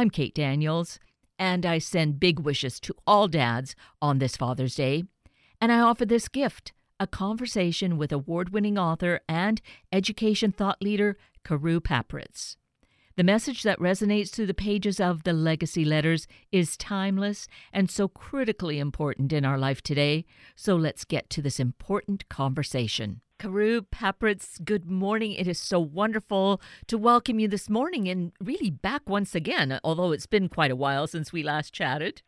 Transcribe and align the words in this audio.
I'm 0.00 0.08
Kate 0.08 0.34
Daniels, 0.34 0.98
and 1.38 1.66
I 1.66 1.76
send 1.76 2.20
big 2.20 2.40
wishes 2.40 2.80
to 2.80 2.94
all 3.06 3.28
dads 3.28 3.76
on 4.00 4.18
this 4.18 4.34
Father's 4.34 4.74
Day. 4.74 5.04
And 5.60 5.70
I 5.70 5.80
offer 5.80 6.06
this 6.06 6.26
gift 6.26 6.72
a 6.98 7.06
conversation 7.06 7.98
with 7.98 8.10
award 8.10 8.48
winning 8.48 8.78
author 8.78 9.20
and 9.28 9.60
education 9.92 10.52
thought 10.52 10.80
leader 10.80 11.18
Carew 11.44 11.80
Papritz. 11.80 12.56
The 13.16 13.24
message 13.24 13.62
that 13.64 13.78
resonates 13.78 14.30
through 14.30 14.46
the 14.46 14.54
pages 14.54 15.00
of 15.00 15.24
the 15.24 15.34
legacy 15.34 15.84
letters 15.84 16.26
is 16.50 16.78
timeless 16.78 17.46
and 17.70 17.90
so 17.90 18.08
critically 18.08 18.78
important 18.78 19.34
in 19.34 19.44
our 19.44 19.58
life 19.58 19.82
today. 19.82 20.24
So 20.56 20.76
let's 20.76 21.04
get 21.04 21.28
to 21.28 21.42
this 21.42 21.60
important 21.60 22.26
conversation. 22.30 23.20
Carew 23.40 23.80
Papritz, 23.80 24.62
good 24.62 24.84
morning. 24.84 25.32
It 25.32 25.48
is 25.48 25.58
so 25.58 25.80
wonderful 25.80 26.60
to 26.88 26.98
welcome 26.98 27.38
you 27.38 27.48
this 27.48 27.70
morning 27.70 28.06
and 28.06 28.32
really 28.38 28.68
back 28.68 29.08
once 29.08 29.34
again, 29.34 29.80
although 29.82 30.12
it's 30.12 30.26
been 30.26 30.50
quite 30.50 30.70
a 30.70 30.76
while 30.76 31.06
since 31.06 31.32
we 31.32 31.42
last 31.42 31.72
chatted. 31.72 32.20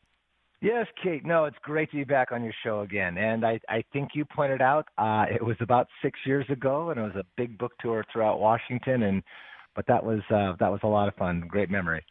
Yes, 0.62 0.86
Kate. 1.02 1.22
No, 1.22 1.44
it's 1.44 1.58
great 1.62 1.90
to 1.90 1.98
be 1.98 2.04
back 2.04 2.32
on 2.32 2.42
your 2.42 2.54
show 2.64 2.80
again. 2.80 3.18
And 3.18 3.44
I, 3.44 3.60
I 3.68 3.84
think 3.92 4.12
you 4.14 4.24
pointed 4.24 4.62
out 4.62 4.86
uh, 4.96 5.26
it 5.30 5.44
was 5.44 5.56
about 5.60 5.86
six 6.00 6.18
years 6.24 6.46
ago, 6.48 6.88
and 6.88 6.98
it 6.98 7.02
was 7.02 7.16
a 7.16 7.24
big 7.36 7.58
book 7.58 7.72
tour 7.78 8.06
throughout 8.10 8.40
Washington. 8.40 9.02
And 9.02 9.22
but 9.76 9.86
that 9.88 10.02
was 10.02 10.20
uh, 10.30 10.54
that 10.60 10.72
was 10.72 10.80
a 10.82 10.88
lot 10.88 11.08
of 11.08 11.14
fun. 11.16 11.44
Great 11.46 11.68
memory. 11.68 12.02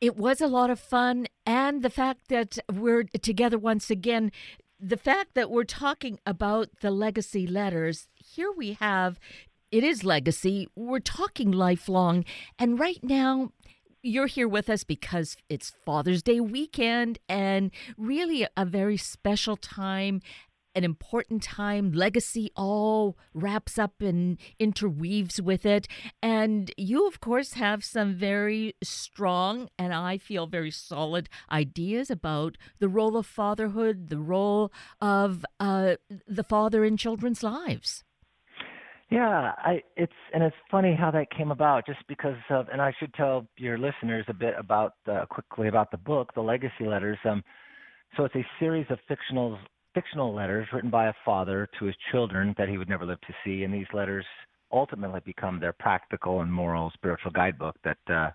It 0.00 0.16
was 0.16 0.40
a 0.40 0.46
lot 0.46 0.70
of 0.70 0.80
fun, 0.80 1.26
and 1.44 1.82
the 1.82 1.90
fact 1.90 2.28
that 2.28 2.58
we're 2.72 3.02
together 3.02 3.58
once 3.58 3.90
again, 3.90 4.32
the 4.80 4.96
fact 4.96 5.34
that 5.34 5.50
we're 5.50 5.64
talking 5.64 6.18
about 6.24 6.68
the 6.80 6.90
legacy 6.90 7.46
letters. 7.46 8.08
Here 8.14 8.50
we 8.50 8.72
have, 8.74 9.18
it 9.70 9.84
is 9.84 10.04
legacy. 10.04 10.68
We're 10.74 11.00
talking 11.00 11.50
lifelong, 11.50 12.24
and 12.58 12.78
right 12.78 13.02
now 13.02 13.50
you're 14.02 14.26
here 14.26 14.48
with 14.48 14.70
us 14.70 14.82
because 14.82 15.36
it's 15.50 15.74
Father's 15.84 16.22
Day 16.22 16.40
weekend 16.40 17.18
and 17.28 17.70
really 17.98 18.46
a 18.56 18.64
very 18.64 18.96
special 18.96 19.56
time 19.56 20.22
an 20.74 20.84
important 20.84 21.42
time. 21.42 21.92
Legacy 21.92 22.50
all 22.56 23.16
wraps 23.34 23.78
up 23.78 24.00
and 24.00 24.38
interweaves 24.58 25.40
with 25.40 25.66
it. 25.66 25.88
And 26.22 26.72
you, 26.76 27.06
of 27.06 27.20
course, 27.20 27.54
have 27.54 27.84
some 27.84 28.14
very 28.14 28.74
strong 28.82 29.68
and 29.78 29.92
I 29.92 30.18
feel 30.18 30.46
very 30.46 30.70
solid 30.70 31.28
ideas 31.50 32.10
about 32.10 32.56
the 32.78 32.88
role 32.88 33.16
of 33.16 33.26
fatherhood, 33.26 34.08
the 34.08 34.18
role 34.18 34.72
of 35.00 35.44
uh, 35.58 35.96
the 36.26 36.44
father 36.44 36.84
in 36.84 36.96
children's 36.96 37.42
lives. 37.42 38.04
Yeah, 39.10 39.52
I 39.58 39.82
it's 39.96 40.12
and 40.32 40.44
it's 40.44 40.54
funny 40.70 40.94
how 40.94 41.10
that 41.10 41.32
came 41.36 41.50
about 41.50 41.84
just 41.84 41.98
because 42.06 42.36
of 42.48 42.68
and 42.72 42.80
I 42.80 42.92
should 42.96 43.12
tell 43.14 43.44
your 43.56 43.76
listeners 43.76 44.24
a 44.28 44.34
bit 44.34 44.54
about 44.56 44.94
uh, 45.10 45.26
quickly 45.26 45.66
about 45.66 45.90
the 45.90 45.96
book, 45.96 46.32
The 46.34 46.42
Legacy 46.42 46.86
Letters. 46.86 47.18
Um 47.24 47.42
so 48.16 48.24
it's 48.24 48.36
a 48.36 48.46
series 48.60 48.86
of 48.88 48.98
fictional 49.08 49.58
fictional 49.94 50.34
letters 50.34 50.66
written 50.72 50.90
by 50.90 51.08
a 51.08 51.12
father 51.24 51.68
to 51.78 51.86
his 51.86 51.94
children 52.10 52.54
that 52.58 52.68
he 52.68 52.78
would 52.78 52.88
never 52.88 53.04
live 53.04 53.20
to 53.22 53.34
see, 53.44 53.64
and 53.64 53.72
these 53.72 53.86
letters 53.92 54.24
ultimately 54.72 55.20
become 55.24 55.58
their 55.58 55.72
practical 55.72 56.42
and 56.42 56.52
moral 56.52 56.90
spiritual 56.94 57.30
guidebook 57.32 57.76
that 57.84 57.98
uh, 58.08 58.30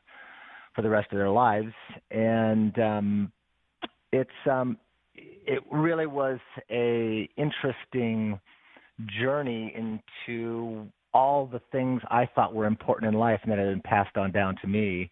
for 0.75 0.81
the 0.81 0.89
rest 0.89 1.11
of 1.11 1.17
their 1.17 1.29
lives. 1.29 1.73
And 2.11 2.77
um, 2.79 3.31
it's 4.11 4.29
um, 4.49 4.77
it 5.15 5.63
really 5.71 6.07
was 6.07 6.39
a 6.69 7.29
interesting 7.37 8.39
journey 9.19 9.73
into 9.75 10.87
all 11.13 11.45
the 11.45 11.61
things 11.71 12.01
I 12.09 12.27
thought 12.35 12.53
were 12.53 12.65
important 12.65 13.13
in 13.13 13.19
life 13.19 13.39
and 13.43 13.51
that 13.51 13.57
had 13.57 13.69
been 13.69 13.81
passed 13.81 14.17
on 14.17 14.31
down 14.31 14.55
to 14.61 14.67
me. 14.67 15.09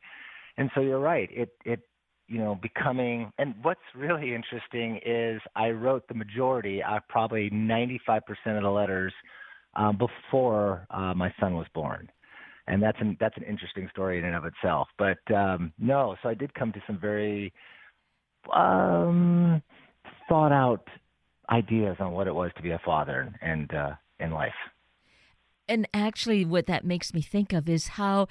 And 0.58 0.70
so 0.76 0.82
you're 0.82 1.00
right. 1.00 1.30
It 1.32 1.54
it 1.66 1.82
you 2.28 2.40
know, 2.40 2.58
becoming, 2.62 3.32
and 3.38 3.54
what's 3.62 3.82
really 3.96 4.34
interesting 4.34 5.00
is 5.06 5.42
I 5.56 5.70
wrote 5.70 6.08
the 6.08 6.14
majority, 6.14 6.82
uh, 6.82 7.00
probably 7.10 7.50
95% 7.50 8.20
of 8.46 8.64
the 8.64 8.70
letters 8.70 9.14
um, 9.75 9.97
before 9.97 10.88
uh, 10.90 11.14
my 11.14 11.34
son 11.40 11.56
was 11.56 11.68
born. 11.74 12.09
And 12.68 12.81
that's 12.81 12.97
an, 13.02 13.18
that's 13.20 13.36
an 13.36 13.44
interesting 13.44 13.90
story 13.92 14.20
in 14.20 14.25
and 14.25 14.36
of 14.36 14.46
itself. 14.46 14.88
But 14.97 15.20
um, 15.36 15.74
no, 15.78 16.16
so 16.24 16.30
I 16.30 16.34
did 16.34 16.53
come 16.53 16.72
to 16.72 16.81
some 16.88 16.97
very 16.97 17.52
um, 18.56 19.62
thought 20.30 20.53
out 20.53 20.88
ideas 21.50 21.97
on 22.00 22.14
what 22.14 22.28
it 22.28 22.34
was 22.34 22.52
to 22.56 22.64
be 22.64 22.72
a 22.72 22.80
father 22.86 23.34
and 23.42 23.74
uh, 23.74 23.92
in 24.20 24.31
life. 24.31 24.53
And 25.68 25.88
actually, 25.94 26.46
what 26.46 26.68
that 26.68 26.86
makes 26.86 27.14
me 27.14 27.22
think 27.22 27.53
of 27.53 27.70
is 27.70 27.90
how 27.90 28.28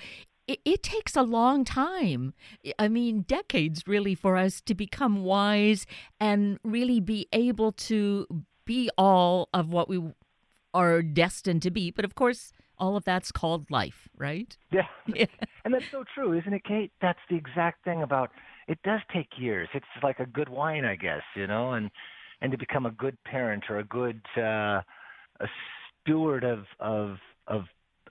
it, 0.53 0.61
it, 0.65 0.83
takes 0.83 1.17
a 1.17 1.23
long 1.23 1.65
time. 1.65 2.35
I 2.79 2.89
mean, 2.89 3.23
decades 3.23 3.85
really 3.87 4.15
for 4.15 4.37
us 4.37 4.61
to 4.63 4.75
become 4.75 5.25
wise 5.25 5.87
and 6.21 6.59
really 6.63 7.01
be 7.01 7.27
able 7.33 7.73
to 7.73 8.27
be 8.65 8.91
all 8.99 9.49
of 9.55 9.73
what 9.73 9.89
we 9.89 10.03
are 10.75 11.03
destined 11.03 11.63
to 11.63 11.71
be. 11.71 11.91
But 11.91 12.05
of 12.05 12.15
course, 12.15 12.53
all 12.79 12.97
of 12.97 13.05
that's 13.05 13.33
called 13.33 13.71
life, 13.71 14.09
right? 14.17 14.57
Yeah. 14.71 14.87
yeah. 15.07 15.27
And 15.65 15.73
that's 15.73 15.91
so 15.93 16.03
true, 16.13 16.37
isn't 16.37 16.53
it, 16.53 16.65
Kate? 16.65 16.91
That's 17.01 17.21
the 17.31 17.37
exact 17.37 17.85
thing 17.85 18.03
about 18.03 18.31
it 18.67 18.79
does 18.83 19.01
take 19.15 19.29
years. 19.39 19.69
It's 19.75 19.87
like 20.03 20.19
a 20.19 20.27
good 20.27 20.49
wine, 20.49 20.85
I 20.85 20.97
guess, 20.97 21.23
you 21.37 21.47
know, 21.47 21.73
and 21.73 21.89
and 22.41 22.51
to 22.51 22.59
become 22.59 22.85
a 22.85 22.91
good 22.91 23.17
parent 23.25 23.65
or 23.71 23.79
a 23.79 23.85
good 23.85 24.21
uh 24.37 24.83
a 25.41 25.47
steward 26.03 26.43
of 26.43 26.65
of 26.81 27.19
of 27.47 27.63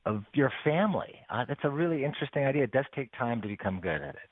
of 0.06 0.24
your 0.34 0.52
family. 0.64 1.16
Uh, 1.30 1.46
that's 1.48 1.64
a 1.64 1.70
really 1.70 2.04
interesting 2.04 2.46
idea. 2.46 2.64
It 2.64 2.72
does 2.72 2.86
take 2.96 3.12
time 3.18 3.42
to 3.42 3.48
become 3.48 3.80
good 3.80 4.02
at 4.02 4.16
it. 4.16 4.30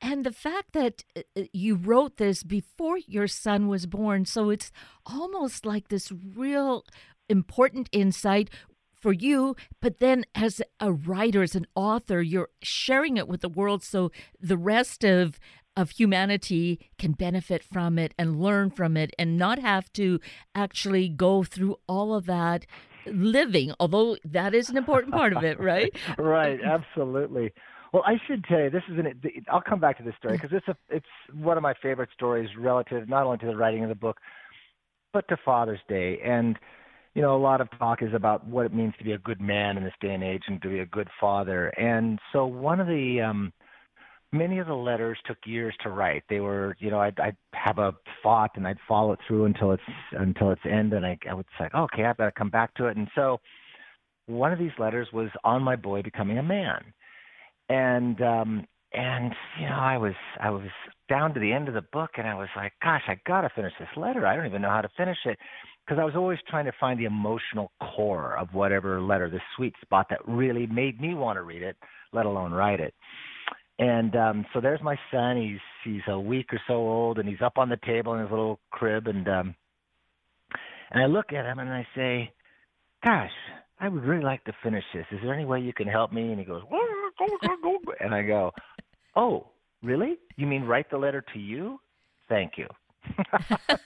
And 0.00 0.24
the 0.24 0.32
fact 0.32 0.72
that 0.72 1.04
uh, 1.16 1.22
uh, 1.36 1.42
you 1.52 1.74
wrote 1.74 2.18
this 2.18 2.42
before 2.42 2.98
your 2.98 3.26
son 3.26 3.68
was 3.68 3.86
born, 3.86 4.26
so 4.26 4.50
it's 4.50 4.70
almost 5.06 5.64
like 5.64 5.88
this 5.88 6.12
real 6.12 6.84
important 7.28 7.88
insight 7.92 8.50
for 9.00 9.12
you, 9.12 9.56
but 9.80 9.98
then 9.98 10.24
as 10.34 10.60
a 10.80 10.92
writer, 10.92 11.42
as 11.42 11.54
an 11.54 11.66
author, 11.74 12.22
you're 12.22 12.50
sharing 12.62 13.16
it 13.16 13.28
with 13.28 13.40
the 13.40 13.48
world 13.48 13.82
so 13.82 14.10
the 14.40 14.56
rest 14.56 15.04
of 15.04 15.38
of 15.76 15.90
humanity 15.90 16.80
can 16.98 17.12
benefit 17.12 17.62
from 17.62 17.98
it 17.98 18.14
and 18.18 18.40
learn 18.40 18.70
from 18.70 18.96
it 18.96 19.10
and 19.18 19.36
not 19.36 19.58
have 19.58 19.92
to 19.92 20.18
actually 20.54 21.06
go 21.06 21.44
through 21.44 21.76
all 21.86 22.14
of 22.14 22.24
that 22.24 22.64
living, 23.12 23.72
although 23.80 24.16
that 24.24 24.54
is 24.54 24.68
an 24.68 24.76
important 24.76 25.12
part 25.12 25.36
of 25.36 25.44
it, 25.44 25.60
right? 25.60 25.94
right, 26.18 26.60
absolutely. 26.62 27.52
Well, 27.92 28.02
I 28.06 28.14
should 28.26 28.44
tell 28.44 28.60
you, 28.60 28.70
this 28.70 28.82
is 28.90 28.98
an. 28.98 29.20
I'll 29.50 29.62
come 29.62 29.80
back 29.80 29.96
to 29.98 30.04
this 30.04 30.14
story 30.18 30.36
because 30.36 30.50
it's 30.52 30.78
it's 30.90 31.06
one 31.32 31.56
of 31.56 31.62
my 31.62 31.74
favorite 31.82 32.10
stories 32.12 32.48
relative 32.58 33.08
not 33.08 33.24
only 33.24 33.38
to 33.38 33.46
the 33.46 33.56
writing 33.56 33.82
of 33.82 33.88
the 33.88 33.94
book, 33.94 34.18
but 35.12 35.26
to 35.28 35.36
Father's 35.44 35.80
Day. 35.88 36.18
And 36.24 36.58
you 37.14 37.22
know, 37.22 37.34
a 37.34 37.38
lot 37.38 37.62
of 37.62 37.68
talk 37.78 38.02
is 38.02 38.12
about 38.12 38.46
what 38.46 38.66
it 38.66 38.74
means 38.74 38.92
to 38.98 39.04
be 39.04 39.12
a 39.12 39.18
good 39.18 39.40
man 39.40 39.78
in 39.78 39.84
this 39.84 39.94
day 40.02 40.12
and 40.12 40.22
age 40.22 40.42
and 40.48 40.60
to 40.60 40.68
be 40.68 40.80
a 40.80 40.86
good 40.86 41.08
father. 41.18 41.68
And 41.68 42.18
so 42.32 42.44
one 42.44 42.78
of 42.78 42.86
the 42.86 43.22
um, 43.22 43.54
many 44.32 44.58
of 44.58 44.66
the 44.66 44.74
letters 44.74 45.18
took 45.26 45.38
years 45.44 45.74
to 45.82 45.90
write. 45.90 46.24
They 46.28 46.40
were, 46.40 46.76
you 46.78 46.90
know, 46.90 47.00
I'd, 47.00 47.18
I'd 47.20 47.36
have 47.54 47.78
a 47.78 47.92
thought 48.22 48.50
and 48.56 48.66
I'd 48.66 48.78
follow 48.88 49.12
it 49.12 49.20
through 49.26 49.44
until 49.44 49.72
it's 49.72 49.82
until 50.12 50.50
its 50.50 50.62
end, 50.68 50.92
and 50.92 51.06
I, 51.06 51.18
I 51.28 51.34
would 51.34 51.46
say, 51.58 51.68
okay, 51.74 52.04
I've 52.04 52.16
got 52.16 52.26
to 52.26 52.32
come 52.32 52.50
back 52.50 52.74
to 52.74 52.86
it. 52.86 52.96
And 52.96 53.08
so, 53.14 53.38
one 54.26 54.52
of 54.52 54.58
these 54.58 54.72
letters 54.78 55.08
was 55.12 55.28
on 55.44 55.62
my 55.62 55.76
boy 55.76 56.02
becoming 56.02 56.38
a 56.38 56.42
man, 56.42 56.82
and 57.68 58.20
um, 58.20 58.66
and 58.92 59.32
you 59.60 59.68
know, 59.68 59.78
I 59.78 59.96
was 59.98 60.14
I 60.40 60.50
was 60.50 60.66
down 61.08 61.34
to 61.34 61.40
the 61.40 61.52
end 61.52 61.68
of 61.68 61.74
the 61.74 61.84
book, 61.92 62.10
and 62.16 62.26
I 62.26 62.34
was 62.34 62.48
like, 62.56 62.72
gosh, 62.82 63.02
I 63.08 63.20
got 63.26 63.42
to 63.42 63.50
finish 63.54 63.72
this 63.78 63.88
letter. 63.96 64.26
I 64.26 64.36
don't 64.36 64.46
even 64.46 64.62
know 64.62 64.70
how 64.70 64.82
to 64.82 64.90
finish 64.96 65.18
it 65.24 65.38
because 65.86 66.00
I 66.00 66.04
was 66.04 66.16
always 66.16 66.38
trying 66.48 66.64
to 66.64 66.72
find 66.80 66.98
the 66.98 67.04
emotional 67.04 67.70
core 67.80 68.36
of 68.36 68.48
whatever 68.52 69.00
letter, 69.00 69.30
the 69.30 69.40
sweet 69.56 69.74
spot 69.80 70.06
that 70.10 70.18
really 70.26 70.66
made 70.66 71.00
me 71.00 71.14
want 71.14 71.36
to 71.36 71.42
read 71.42 71.62
it, 71.62 71.76
let 72.12 72.26
alone 72.26 72.52
write 72.52 72.80
it. 72.80 72.92
And 73.78 74.16
um 74.16 74.46
so 74.52 74.60
there's 74.60 74.82
my 74.82 74.98
son. 75.10 75.36
He's 75.36 75.60
he's 75.84 76.02
a 76.08 76.18
week 76.18 76.52
or 76.52 76.60
so 76.66 76.74
old, 76.74 77.18
and 77.18 77.28
he's 77.28 77.42
up 77.42 77.58
on 77.58 77.68
the 77.68 77.78
table 77.84 78.14
in 78.14 78.20
his 78.20 78.30
little 78.30 78.58
crib, 78.70 79.06
and 79.06 79.28
um 79.28 79.54
and 80.90 81.02
I 81.02 81.06
look 81.06 81.32
at 81.32 81.44
him 81.44 81.58
and 81.58 81.70
I 81.70 81.86
say, 81.94 82.32
"Gosh, 83.04 83.30
I 83.78 83.88
would 83.88 84.04
really 84.04 84.24
like 84.24 84.44
to 84.44 84.52
finish 84.62 84.84
this. 84.94 85.04
Is 85.10 85.18
there 85.22 85.34
any 85.34 85.44
way 85.44 85.60
you 85.60 85.74
can 85.74 85.88
help 85.88 86.12
me?" 86.12 86.30
And 86.30 86.38
he 86.38 86.44
goes, 86.44 86.62
and 88.00 88.14
I 88.14 88.22
go, 88.22 88.52
"Oh, 89.14 89.48
really? 89.82 90.16
You 90.36 90.46
mean 90.46 90.64
write 90.64 90.90
the 90.90 90.98
letter 90.98 91.22
to 91.34 91.38
you? 91.38 91.78
Thank 92.28 92.52
you." 92.56 92.68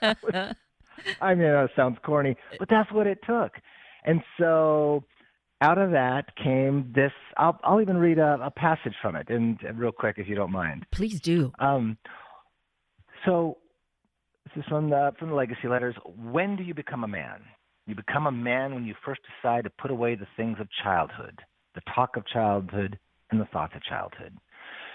I 1.21 1.35
mean, 1.35 1.49
that 1.49 1.71
sounds 1.75 1.99
corny, 2.05 2.37
but 2.59 2.69
that's 2.69 2.93
what 2.93 3.07
it 3.07 3.19
took. 3.27 3.53
And 4.05 4.23
so 4.39 5.05
out 5.61 5.79
of 5.79 5.91
that 5.93 6.35
came 6.37 6.93
this. 6.95 7.12
I'll, 7.37 7.59
I'll 7.62 7.81
even 7.81 7.99
read 7.99 8.19
a, 8.19 8.39
a 8.43 8.51
passage 8.51 8.95
from 9.03 9.17
it, 9.17 9.29
and 9.29 9.59
real 9.75 9.93
quick, 9.93 10.17
if 10.19 10.29
you 10.29 10.35
don't 10.35 10.53
mind. 10.53 10.87
Please 10.93 11.21
do. 11.21 11.53
Um, 11.59 11.99
so 13.27 13.59
this 14.45 14.62
is 14.62 14.69
from 14.69 14.91
the 14.91 15.12
from 15.19 15.29
the 15.29 15.35
legacy 15.35 15.69
letters. 15.69 15.95
When 16.05 16.57
do 16.57 16.62
you 16.62 16.75
become 16.75 17.05
a 17.05 17.09
man? 17.09 17.41
You 17.87 17.95
become 17.95 18.27
a 18.27 18.33
man 18.33 18.75
when 18.75 18.85
you 18.85 18.95
first 19.05 19.21
decide 19.43 19.65
to 19.65 19.71
put 19.71 19.91
away 19.91 20.15
the 20.15 20.27
things 20.37 20.59
of 20.61 20.69
childhood, 20.83 21.39
the 21.75 21.83
talk 21.95 22.17
of 22.17 22.27
childhood, 22.27 22.99
and 23.31 23.41
the 23.41 23.47
thoughts 23.47 23.73
of 23.75 23.83
childhood. 23.83 24.37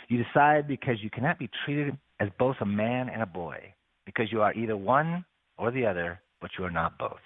You 0.08 0.24
decide 0.24 0.68
because 0.68 0.96
you 1.02 1.10
cannot 1.10 1.40
be 1.40 1.50
treated 1.66 1.98
as 2.20 2.30
both 2.40 2.56
a 2.62 2.66
man 2.66 3.10
and 3.10 3.22
a 3.22 3.26
boy, 3.26 3.74
because 4.06 4.32
you 4.32 4.42
are 4.42 4.54
either 4.54 4.78
one 4.78 5.26
or 5.58 5.72
the 5.72 5.86
other, 5.86 6.22
but 6.42 6.52
you 6.58 6.66
are 6.66 6.72
not 6.72 6.98
both. 6.98 7.20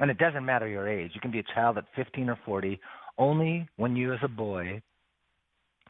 And 0.00 0.10
it 0.10 0.18
doesn't 0.18 0.44
matter 0.44 0.66
your 0.66 0.88
age. 0.88 1.12
You 1.14 1.20
can 1.20 1.30
be 1.30 1.38
a 1.38 1.54
child 1.54 1.78
at 1.78 1.84
15 1.94 2.28
or 2.28 2.38
40 2.44 2.80
only 3.16 3.68
when 3.76 3.94
you, 3.94 4.12
as 4.12 4.18
a 4.22 4.28
boy, 4.28 4.82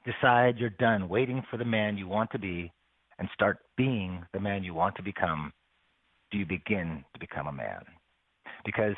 decide 0.05 0.59
you're 0.59 0.71
done 0.71 1.09
waiting 1.09 1.43
for 1.51 1.57
the 1.57 1.65
man 1.65 1.97
you 1.97 2.07
want 2.07 2.31
to 2.33 2.39
be 2.39 2.71
and 3.19 3.29
start 3.33 3.59
being 3.77 4.25
the 4.33 4.41
man 4.41 4.65
you 4.65 4.75
want 4.75 4.97
to 4.97 5.03
become, 5.03 5.53
do 6.31 6.39
you 6.39 6.45
begin 6.45 7.05
to 7.15 7.21
become 7.21 7.47
a 7.47 7.53
man. 7.53 7.83
Because 8.65 8.95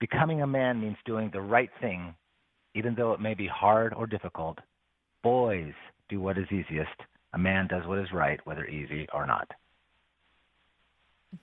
becoming 0.00 0.42
a 0.42 0.46
man 0.46 0.80
means 0.80 0.96
doing 1.06 1.30
the 1.32 1.40
right 1.40 1.70
thing, 1.80 2.14
even 2.74 2.94
though 2.94 3.12
it 3.12 3.20
may 3.20 3.34
be 3.34 3.46
hard 3.46 3.94
or 3.94 4.06
difficult. 4.06 4.58
Boys 5.22 5.74
do 6.08 6.20
what 6.20 6.38
is 6.38 6.46
easiest. 6.50 6.90
A 7.34 7.38
man 7.38 7.68
does 7.68 7.86
what 7.86 7.98
is 7.98 8.12
right, 8.12 8.40
whether 8.44 8.66
easy 8.66 9.06
or 9.14 9.26
not. 9.26 9.48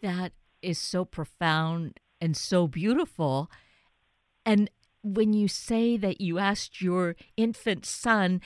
That 0.01 0.33
is 0.61 0.77
so 0.77 1.05
profound 1.05 1.99
and 2.21 2.35
so 2.35 2.67
beautiful. 2.67 3.49
And 4.45 4.69
when 5.03 5.33
you 5.33 5.47
say 5.47 5.97
that 5.97 6.21
you 6.21 6.39
asked 6.39 6.81
your 6.81 7.15
infant 7.37 7.85
son, 7.85 8.41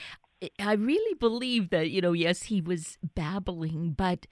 I 0.58 0.74
really 0.74 1.14
believe 1.14 1.70
that 1.70 1.90
you 1.90 2.00
know 2.00 2.12
yes 2.12 2.44
he 2.44 2.60
was 2.60 2.98
babbling 3.14 3.94
but 3.96 4.26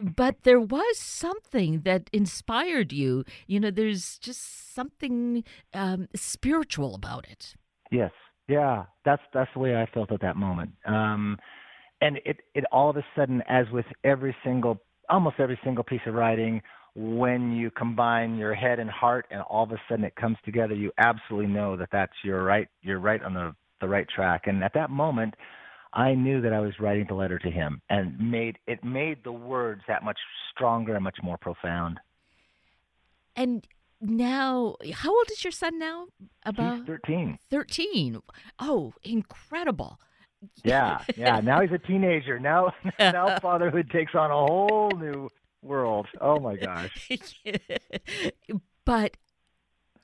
but 0.00 0.42
there 0.42 0.60
was 0.60 0.98
something 0.98 1.80
that 1.82 2.10
inspired 2.12 2.92
you. 2.92 3.24
You 3.46 3.60
know 3.60 3.70
there's 3.70 4.18
just 4.18 4.74
something 4.74 5.44
um, 5.72 6.08
spiritual 6.14 6.94
about 6.94 7.26
it. 7.28 7.54
Yes. 7.90 8.12
Yeah. 8.48 8.84
That's 9.04 9.22
that's 9.32 9.50
the 9.54 9.60
way 9.60 9.76
I 9.76 9.86
felt 9.92 10.12
at 10.12 10.20
that 10.20 10.36
moment. 10.36 10.72
Um, 10.84 11.38
and 12.00 12.18
it 12.24 12.38
it 12.54 12.64
all 12.70 12.90
of 12.90 12.96
a 12.96 13.04
sudden 13.16 13.42
as 13.48 13.66
with 13.72 13.86
every 14.04 14.36
single 14.44 14.82
almost 15.08 15.36
every 15.38 15.58
single 15.64 15.84
piece 15.84 16.00
of 16.06 16.14
writing 16.14 16.60
when 16.98 17.52
you 17.52 17.70
combine 17.70 18.36
your 18.36 18.54
head 18.54 18.78
and 18.78 18.88
heart 18.88 19.26
and 19.30 19.42
all 19.42 19.64
of 19.64 19.70
a 19.70 19.76
sudden 19.86 20.02
it 20.02 20.16
comes 20.16 20.38
together 20.46 20.74
you 20.74 20.90
absolutely 20.96 21.46
know 21.46 21.76
that 21.76 21.90
that's 21.92 22.12
you're 22.24 22.42
right 22.42 22.68
you're 22.80 22.98
right 22.98 23.22
on 23.22 23.34
the 23.34 23.54
the 23.82 23.86
right 23.86 24.08
track. 24.08 24.46
And 24.46 24.64
at 24.64 24.72
that 24.72 24.88
moment 24.88 25.34
i 25.92 26.14
knew 26.14 26.40
that 26.40 26.52
i 26.52 26.58
was 26.58 26.72
writing 26.80 27.04
the 27.06 27.14
letter 27.14 27.38
to 27.38 27.50
him 27.50 27.80
and 27.90 28.18
made 28.18 28.56
it 28.66 28.82
made 28.82 29.22
the 29.24 29.32
words 29.32 29.82
that 29.88 30.02
much 30.02 30.18
stronger 30.54 30.94
and 30.94 31.04
much 31.04 31.18
more 31.22 31.36
profound. 31.36 32.00
And 33.36 33.66
now 34.00 34.76
how 34.94 35.14
old 35.14 35.30
is 35.30 35.44
your 35.44 35.50
son 35.50 35.78
now? 35.78 36.06
About 36.46 36.78
he's 36.78 36.86
13 36.86 37.38
13 37.50 38.22
oh 38.58 38.94
incredible. 39.04 40.00
Yeah 40.64 41.02
yeah. 41.14 41.40
Now 41.40 41.60
he's 41.60 41.72
a 41.72 41.78
teenager. 41.78 42.38
Now 42.38 42.72
now 42.98 43.38
fatherhood 43.40 43.90
takes 43.90 44.14
on 44.14 44.30
a 44.30 44.34
whole 44.34 44.90
new 44.96 45.28
world. 45.66 46.06
Oh 46.20 46.38
my 46.38 46.56
gosh. 46.56 47.10
but 48.84 49.16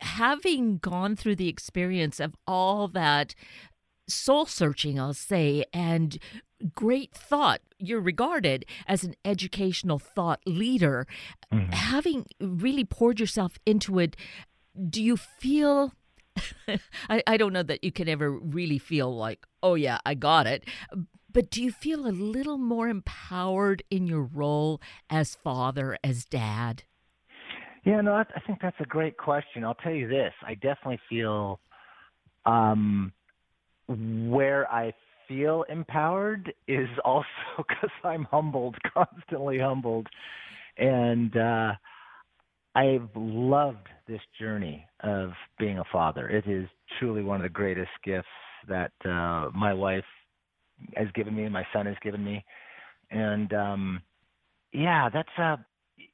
having 0.01 0.79
gone 0.79 1.17
through 1.17 1.37
the 1.37 1.49
experience 1.49 2.21
of 2.21 2.35
all 2.47 2.89
that 2.89 3.35
soul 4.09 4.47
searching, 4.47 4.99
I'll 4.99 5.15
say, 5.15 5.65
and 5.73 6.19
great 6.75 7.13
thought, 7.13 7.61
you're 7.79 8.01
regarded 8.01 8.65
as 8.87 9.05
an 9.05 9.15
educational 9.25 9.99
thought 9.99 10.41
leader. 10.47 11.07
Mm-hmm. 11.53 11.73
Having 11.73 12.27
really 12.41 12.85
poured 12.85 13.21
yourself 13.21 13.59
into 13.67 13.99
it, 13.99 14.17
do 14.89 15.03
you 15.03 15.17
feel? 15.17 15.93
I, 17.09 17.23
I 17.27 17.37
don't 17.37 17.53
know 17.53 17.63
that 17.63 17.85
you 17.85 17.93
can 17.93 18.09
ever 18.09 18.31
really 18.31 18.79
feel 18.79 19.15
like, 19.15 19.47
oh, 19.63 19.75
yeah, 19.75 19.99
I 20.07 20.15
got 20.15 20.47
it. 20.47 20.65
But 21.33 21.51
do 21.51 21.63
you 21.63 21.73
feel 21.73 22.07
a 22.07 22.11
little 22.11 22.59
more 22.59 22.89
empowered 22.89 23.83
in 23.91 24.07
your 24.07 24.23
role 24.23 24.81
as 25.09 25.35
father, 25.35 25.97
as 26.05 26.25
dad? 26.25 26.85
Yeah, 27.85 28.01
no, 28.01 28.13
I, 28.15 28.25
think 28.47 28.61
that's 28.61 28.77
a 28.81 28.85
great 28.85 29.17
question. 29.17 29.65
I'll 29.65 29.75
tell 29.75 29.93
you 29.93 30.09
this: 30.09 30.33
I 30.47 30.55
definitely 30.55 31.01
feel 31.09 31.59
um, 32.45 33.13
where 33.89 34.71
I 34.71 34.93
feel 35.27 35.65
empowered 35.69 36.53
is 36.69 36.89
also 37.05 37.27
because 37.59 37.91
I'm 38.05 38.25
humbled, 38.25 38.77
constantly 38.95 39.59
humbled, 39.59 40.07
and 40.77 41.37
uh, 41.37 41.73
I've 42.75 43.09
loved 43.15 43.89
this 44.07 44.21
journey 44.39 44.87
of 45.01 45.31
being 45.59 45.79
a 45.79 45.85
father. 45.91 46.29
It 46.29 46.47
is 46.47 46.69
truly 46.99 47.23
one 47.23 47.37
of 47.37 47.43
the 47.43 47.49
greatest 47.49 47.91
gifts 48.05 48.29
that 48.69 48.93
uh, 49.05 49.51
my 49.55 49.75
wife 49.75 50.05
has 50.97 51.09
given 51.15 51.35
me, 51.35 51.45
and 51.45 51.53
my 51.53 51.67
son 51.73 51.87
has 51.87 51.97
given 52.03 52.25
me, 52.25 52.45
and 53.11 53.53
um, 53.53 54.03
yeah, 54.73 55.09
that's 55.13 55.29
uh, 55.39 55.57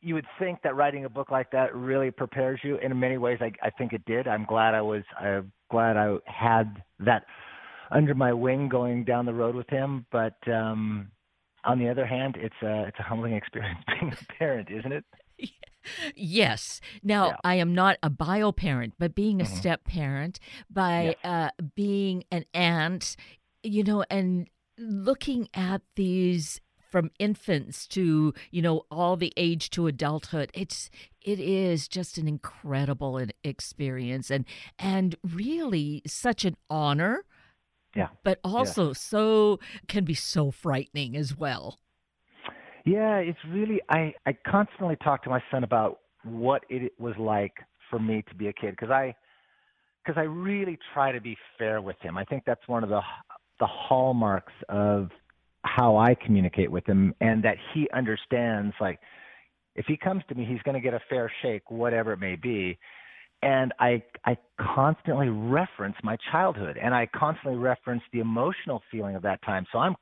you 0.00 0.14
would 0.14 0.26
think 0.38 0.60
that 0.62 0.76
writing 0.76 1.04
a 1.04 1.08
book 1.08 1.30
like 1.30 1.50
that 1.50 1.74
really 1.74 2.10
prepares 2.10 2.60
you. 2.62 2.76
In 2.78 2.98
many 2.98 3.18
ways, 3.18 3.38
I, 3.40 3.52
I 3.62 3.70
think 3.70 3.92
it 3.92 4.04
did. 4.06 4.28
I'm 4.28 4.44
glad 4.44 4.74
I 4.74 4.80
was. 4.80 5.02
I'm 5.20 5.52
glad 5.70 5.96
I 5.96 6.16
had 6.26 6.82
that 7.00 7.24
under 7.90 8.14
my 8.14 8.32
wing 8.32 8.68
going 8.68 9.04
down 9.04 9.26
the 9.26 9.34
road 9.34 9.54
with 9.54 9.68
him. 9.70 10.06
But 10.10 10.36
um, 10.46 11.10
on 11.64 11.78
the 11.78 11.88
other 11.88 12.06
hand, 12.06 12.36
it's 12.38 12.54
a 12.62 12.84
it's 12.88 12.98
a 12.98 13.02
humbling 13.02 13.32
experience 13.34 13.80
being 13.86 14.12
a 14.12 14.32
parent, 14.38 14.68
isn't 14.70 14.92
it? 14.92 15.04
Yes. 16.14 16.82
Now, 17.02 17.28
yeah. 17.28 17.36
I 17.44 17.54
am 17.54 17.74
not 17.74 17.96
a 18.02 18.10
bio 18.10 18.52
parent, 18.52 18.94
but 18.98 19.14
being 19.14 19.40
a 19.40 19.44
mm-hmm. 19.44 19.56
step 19.56 19.84
parent, 19.84 20.38
by 20.68 21.02
yes. 21.02 21.16
uh, 21.24 21.50
being 21.74 22.24
an 22.30 22.44
aunt, 22.52 23.16
you 23.62 23.84
know, 23.84 24.04
and 24.10 24.50
looking 24.78 25.48
at 25.54 25.82
these 25.96 26.60
from 26.90 27.10
infants 27.18 27.86
to 27.86 28.32
you 28.50 28.62
know 28.62 28.86
all 28.90 29.16
the 29.16 29.32
age 29.36 29.70
to 29.70 29.86
adulthood 29.86 30.50
it's 30.54 30.90
it 31.20 31.38
is 31.38 31.86
just 31.86 32.16
an 32.16 32.26
incredible 32.26 33.20
experience 33.44 34.30
and 34.30 34.44
and 34.78 35.16
really 35.22 36.02
such 36.06 36.44
an 36.44 36.56
honor. 36.70 37.24
Yeah. 37.94 38.08
But 38.22 38.38
also 38.44 38.88
yeah. 38.88 38.92
so 38.94 39.60
can 39.88 40.04
be 40.04 40.14
so 40.14 40.50
frightening 40.50 41.16
as 41.16 41.36
well. 41.36 41.78
Yeah 42.86 43.16
it's 43.16 43.38
really 43.48 43.80
i 43.90 44.14
i 44.24 44.32
constantly 44.46 44.96
talk 44.96 45.22
to 45.24 45.30
my 45.30 45.42
son 45.50 45.64
about 45.64 45.98
what 46.24 46.64
it 46.70 46.92
was 46.98 47.14
like 47.18 47.52
for 47.90 47.98
me 47.98 48.22
to 48.28 48.34
be 48.34 48.48
a 48.48 48.52
kid 48.52 48.70
because 48.70 48.90
i 48.90 49.14
because 50.02 50.18
i 50.18 50.24
really 50.24 50.78
try 50.94 51.12
to 51.12 51.20
be 51.20 51.36
fair 51.58 51.82
with 51.82 51.96
him. 52.00 52.16
I 52.16 52.24
think 52.24 52.44
that's 52.46 52.66
one 52.66 52.82
of 52.82 52.88
the 52.88 53.02
the 53.60 53.66
hallmarks 53.66 54.52
of 54.68 55.10
how 55.64 55.96
I 55.96 56.14
communicate 56.14 56.70
with 56.70 56.86
him 56.86 57.14
and 57.20 57.42
that 57.44 57.56
he 57.74 57.88
understands 57.92 58.74
like 58.80 59.00
if 59.74 59.86
he 59.86 59.96
comes 59.96 60.22
to 60.28 60.34
me 60.34 60.44
he's 60.44 60.62
going 60.62 60.74
to 60.74 60.80
get 60.80 60.94
a 60.94 61.00
fair 61.08 61.30
shake 61.42 61.70
whatever 61.70 62.12
it 62.12 62.18
may 62.18 62.36
be. 62.36 62.78
And 63.42 63.72
I 63.78 64.02
I 64.24 64.36
constantly 64.60 65.28
reference 65.28 65.96
my 66.02 66.16
childhood 66.32 66.78
and 66.82 66.94
I 66.94 67.06
constantly 67.14 67.58
reference 67.58 68.02
the 68.12 68.20
emotional 68.20 68.82
feeling 68.90 69.14
of 69.14 69.22
that 69.22 69.42
time. 69.42 69.66
So 69.72 69.78
I'm 69.78 69.94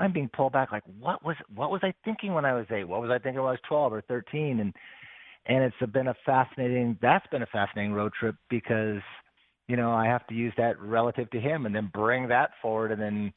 I'm 0.00 0.12
being 0.12 0.30
pulled 0.34 0.52
back 0.52 0.72
like 0.72 0.82
what 0.98 1.24
was 1.24 1.36
what 1.54 1.70
was 1.70 1.80
I 1.84 1.92
thinking 2.04 2.32
when 2.34 2.44
I 2.44 2.54
was 2.54 2.66
8 2.70 2.88
what 2.88 3.00
was 3.00 3.10
I 3.10 3.18
thinking 3.18 3.40
when 3.40 3.48
I 3.48 3.52
was 3.52 3.60
12 3.68 3.92
or 3.92 4.00
13 4.02 4.60
and 4.60 4.74
and 5.46 5.64
it's 5.64 5.92
been 5.92 6.08
a 6.08 6.14
fascinating 6.24 6.98
that's 7.00 7.26
been 7.28 7.42
a 7.42 7.46
fascinating 7.46 7.92
road 7.92 8.12
trip 8.18 8.34
because 8.48 9.02
you 9.70 9.76
know, 9.76 9.92
I 9.92 10.06
have 10.06 10.26
to 10.26 10.34
use 10.34 10.52
that 10.56 10.80
relative 10.80 11.30
to 11.30 11.40
him 11.40 11.64
and 11.64 11.72
then 11.72 11.90
bring 11.94 12.26
that 12.28 12.50
forward 12.60 12.90
and 12.90 13.00
then 13.00 13.32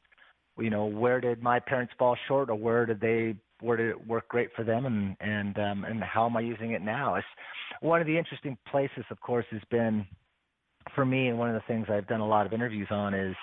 you 0.58 0.70
know, 0.70 0.86
where 0.86 1.20
did 1.20 1.42
my 1.42 1.58
parents 1.60 1.92
fall 1.98 2.16
short 2.28 2.50
or 2.50 2.56
where 2.56 2.86
did 2.86 3.00
they 3.00 3.36
where 3.60 3.76
did 3.76 3.88
it 3.88 4.06
work 4.06 4.28
great 4.28 4.48
for 4.56 4.64
them 4.64 4.84
and 4.84 5.16
and 5.20 5.58
um 5.58 5.84
and 5.84 6.02
how 6.02 6.26
am 6.26 6.36
I 6.36 6.40
using 6.40 6.72
it 6.72 6.82
now? 6.82 7.14
It's 7.14 7.26
one 7.80 8.00
of 8.00 8.08
the 8.08 8.18
interesting 8.18 8.58
places 8.68 9.04
of 9.10 9.20
course 9.20 9.46
has 9.52 9.62
been 9.70 10.04
for 10.94 11.04
me 11.04 11.28
and 11.28 11.38
one 11.38 11.48
of 11.48 11.54
the 11.54 11.72
things 11.72 11.86
I've 11.88 12.08
done 12.08 12.20
a 12.20 12.26
lot 12.26 12.46
of 12.46 12.52
interviews 12.52 12.88
on 12.90 13.14
is 13.14 13.36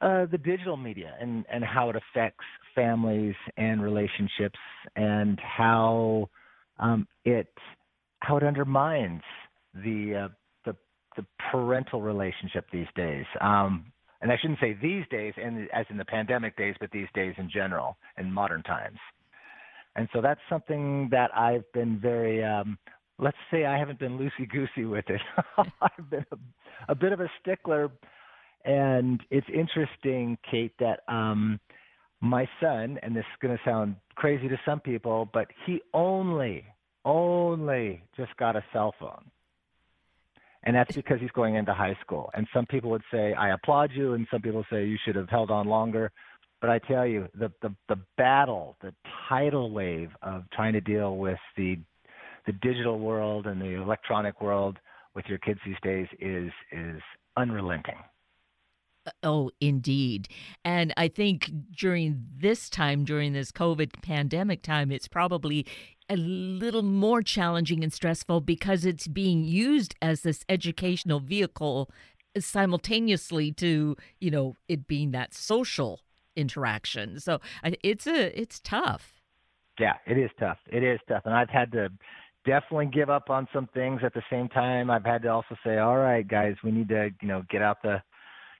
uh, 0.00 0.26
the 0.30 0.38
digital 0.38 0.76
media 0.76 1.14
and, 1.20 1.44
and 1.52 1.64
how 1.64 1.90
it 1.90 1.96
affects 1.96 2.44
families 2.76 3.34
and 3.56 3.82
relationships 3.82 4.58
and 4.94 5.38
how 5.40 6.30
um, 6.78 7.08
it 7.24 7.52
how 8.20 8.36
it 8.36 8.44
undermines 8.44 9.22
the 9.74 10.26
uh, 10.26 10.28
the 11.16 11.24
parental 11.50 12.02
relationship 12.02 12.66
these 12.72 12.86
days. 12.94 13.24
Um, 13.40 13.92
and 14.20 14.32
I 14.32 14.36
shouldn't 14.40 14.58
say 14.60 14.76
these 14.80 15.04
days, 15.10 15.34
and 15.36 15.68
as 15.72 15.86
in 15.90 15.96
the 15.96 16.04
pandemic 16.04 16.56
days, 16.56 16.74
but 16.80 16.90
these 16.90 17.06
days 17.14 17.34
in 17.38 17.48
general, 17.50 17.96
in 18.18 18.32
modern 18.32 18.62
times. 18.62 18.98
And 19.96 20.08
so 20.12 20.20
that's 20.20 20.40
something 20.48 21.08
that 21.10 21.36
I've 21.36 21.70
been 21.72 21.98
very, 22.00 22.44
um, 22.44 22.78
let's 23.18 23.36
say, 23.50 23.64
I 23.64 23.78
haven't 23.78 23.98
been 23.98 24.18
loosey 24.18 24.48
goosey 24.48 24.84
with 24.84 25.04
it. 25.08 25.20
I've 25.80 26.10
been 26.10 26.26
a, 26.32 26.92
a, 26.92 26.94
bit 26.94 27.12
of 27.12 27.20
a 27.20 27.30
stickler, 27.40 27.90
and 28.64 29.20
it's 29.30 29.46
interesting, 29.52 30.36
Kate, 30.48 30.74
that 30.80 31.00
um, 31.08 31.60
my 32.20 32.48
son, 32.60 32.98
and 33.02 33.14
this 33.14 33.24
is 33.24 33.38
going 33.40 33.56
to 33.56 33.62
sound 33.64 33.96
crazy 34.16 34.48
to 34.48 34.58
some 34.64 34.80
people, 34.80 35.28
but 35.32 35.46
he 35.64 35.80
only, 35.94 36.64
only 37.04 38.02
just 38.16 38.36
got 38.36 38.56
a 38.56 38.64
cell 38.72 38.94
phone 38.98 39.30
and 40.64 40.74
that's 40.74 40.94
because 40.94 41.20
he's 41.20 41.30
going 41.30 41.54
into 41.54 41.72
high 41.72 41.96
school. 42.00 42.30
And 42.34 42.46
some 42.52 42.66
people 42.66 42.90
would 42.90 43.04
say, 43.12 43.32
I 43.34 43.50
applaud 43.50 43.90
you, 43.92 44.14
and 44.14 44.26
some 44.30 44.42
people 44.42 44.64
say 44.70 44.86
you 44.86 44.98
should 45.04 45.16
have 45.16 45.28
held 45.28 45.50
on 45.50 45.66
longer. 45.68 46.10
but 46.60 46.70
I 46.70 46.78
tell 46.80 47.06
you, 47.06 47.28
the, 47.34 47.52
the 47.62 47.74
the 47.88 47.98
battle, 48.16 48.76
the 48.82 48.92
tidal 49.28 49.70
wave 49.70 50.10
of 50.22 50.44
trying 50.52 50.72
to 50.72 50.80
deal 50.80 51.16
with 51.16 51.38
the 51.56 51.78
the 52.46 52.52
digital 52.52 52.98
world 52.98 53.46
and 53.46 53.60
the 53.60 53.80
electronic 53.80 54.40
world 54.40 54.78
with 55.14 55.26
your 55.26 55.38
kids 55.38 55.60
these 55.64 55.76
days 55.82 56.06
is 56.20 56.50
is 56.72 57.00
unrelenting. 57.36 57.98
Uh, 59.06 59.10
oh, 59.22 59.50
indeed. 59.60 60.28
And 60.64 60.92
I 60.96 61.08
think 61.08 61.50
during 61.76 62.26
this 62.36 62.68
time, 62.68 63.04
during 63.04 63.32
this 63.32 63.52
COVID 63.52 64.02
pandemic 64.02 64.62
time, 64.62 64.90
it's 64.90 65.08
probably 65.08 65.66
a 66.08 66.16
little 66.16 66.82
more 66.82 67.22
challenging 67.22 67.82
and 67.82 67.92
stressful 67.92 68.40
because 68.40 68.84
it's 68.84 69.06
being 69.06 69.44
used 69.44 69.94
as 70.00 70.22
this 70.22 70.44
educational 70.48 71.20
vehicle 71.20 71.90
simultaneously 72.38 73.52
to, 73.52 73.96
you 74.20 74.30
know, 74.30 74.54
it 74.68 74.86
being 74.86 75.10
that 75.12 75.34
social 75.34 76.00
interaction. 76.36 77.20
So 77.20 77.40
it's 77.62 78.06
a 78.06 78.40
it's 78.40 78.60
tough. 78.60 79.20
Yeah, 79.78 79.94
it 80.06 80.18
is 80.18 80.30
tough. 80.38 80.58
It 80.70 80.82
is 80.82 80.98
tough. 81.08 81.22
And 81.24 81.34
I've 81.34 81.50
had 81.50 81.72
to 81.72 81.88
definitely 82.44 82.86
give 82.86 83.10
up 83.10 83.30
on 83.30 83.46
some 83.52 83.68
things 83.74 84.00
at 84.02 84.14
the 84.14 84.22
same 84.30 84.48
time. 84.48 84.90
I've 84.90 85.04
had 85.04 85.22
to 85.22 85.28
also 85.28 85.56
say, 85.64 85.78
all 85.78 85.98
right, 85.98 86.26
guys, 86.26 86.54
we 86.64 86.70
need 86.70 86.88
to, 86.88 87.10
you 87.20 87.28
know, 87.28 87.42
get 87.50 87.62
out 87.62 87.78
the 87.82 88.02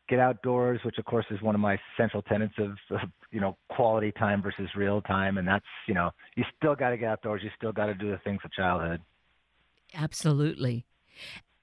get 0.08 0.18
outdoors, 0.18 0.80
which 0.84 0.98
of 0.98 1.04
course 1.04 1.26
is 1.30 1.40
one 1.42 1.54
of 1.54 1.60
my 1.60 1.78
central 1.96 2.22
tenets 2.22 2.54
of, 2.58 2.72
of 2.90 3.08
you 3.30 3.40
know 3.40 3.56
quality 3.68 4.12
time 4.12 4.42
versus 4.42 4.68
real 4.76 5.00
time, 5.02 5.38
and 5.38 5.46
that's 5.46 5.64
you 5.86 5.94
know 5.94 6.10
you 6.36 6.44
still 6.56 6.74
got 6.74 6.90
to 6.90 6.96
get 6.96 7.08
outdoors. 7.08 7.42
You 7.44 7.50
still 7.56 7.72
got 7.72 7.86
to 7.86 7.94
do 7.94 8.10
the 8.10 8.18
things 8.18 8.40
of 8.44 8.52
childhood. 8.52 9.00
Absolutely. 9.94 10.84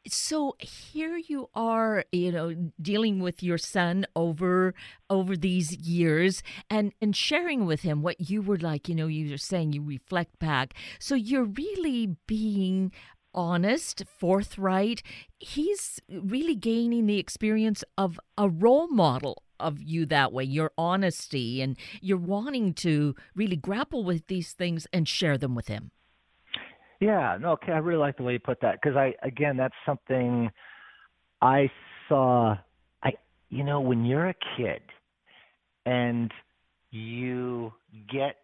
So 0.07 0.55
here 0.59 1.17
you 1.17 1.49
are, 1.55 2.05
you 2.11 2.31
know, 2.31 2.53
dealing 2.79 3.19
with 3.21 3.41
your 3.41 3.57
son 3.57 4.05
over 4.15 4.75
over 5.09 5.35
these 5.35 5.75
years 5.75 6.43
and 6.69 6.93
and 7.01 7.15
sharing 7.15 7.65
with 7.65 7.81
him 7.81 8.03
what 8.03 8.29
you 8.29 8.43
were 8.43 8.57
like, 8.57 8.87
you 8.87 8.93
know, 8.93 9.07
you 9.07 9.31
were 9.31 9.37
saying 9.37 9.73
you 9.73 9.81
reflect 9.81 10.37
back. 10.37 10.75
So 10.99 11.15
you're 11.15 11.45
really 11.45 12.15
being 12.27 12.91
honest, 13.35 14.03
forthright. 14.07 15.03
He's 15.37 15.99
really 16.09 16.55
gaining 16.55 17.05
the 17.05 17.19
experience 17.19 17.83
of 17.97 18.19
a 18.37 18.49
role 18.49 18.87
model 18.87 19.43
of 19.59 19.81
you 19.81 20.05
that 20.07 20.33
way, 20.33 20.43
your 20.43 20.71
honesty, 20.77 21.61
and 21.61 21.77
you're 22.01 22.17
wanting 22.17 22.73
to 22.73 23.15
really 23.35 23.55
grapple 23.55 24.03
with 24.03 24.27
these 24.27 24.53
things 24.53 24.87
and 24.91 25.07
share 25.07 25.37
them 25.37 25.55
with 25.55 25.67
him. 25.67 25.91
Yeah, 26.99 27.37
no, 27.39 27.51
okay, 27.51 27.73
I 27.73 27.77
really 27.77 27.99
like 27.99 28.17
the 28.17 28.23
way 28.23 28.33
you 28.33 28.39
put 28.39 28.61
that 28.61 28.79
because 28.81 28.95
I, 28.95 29.13
again, 29.21 29.57
that's 29.57 29.75
something 29.85 30.49
I 31.41 31.69
saw. 32.07 32.55
I, 33.03 33.11
you 33.49 33.63
know, 33.63 33.81
when 33.81 34.05
you're 34.05 34.29
a 34.29 34.35
kid 34.57 34.81
and 35.85 36.31
you 36.91 37.73
get 38.11 38.37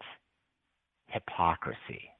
hypocrisy, 1.06 2.11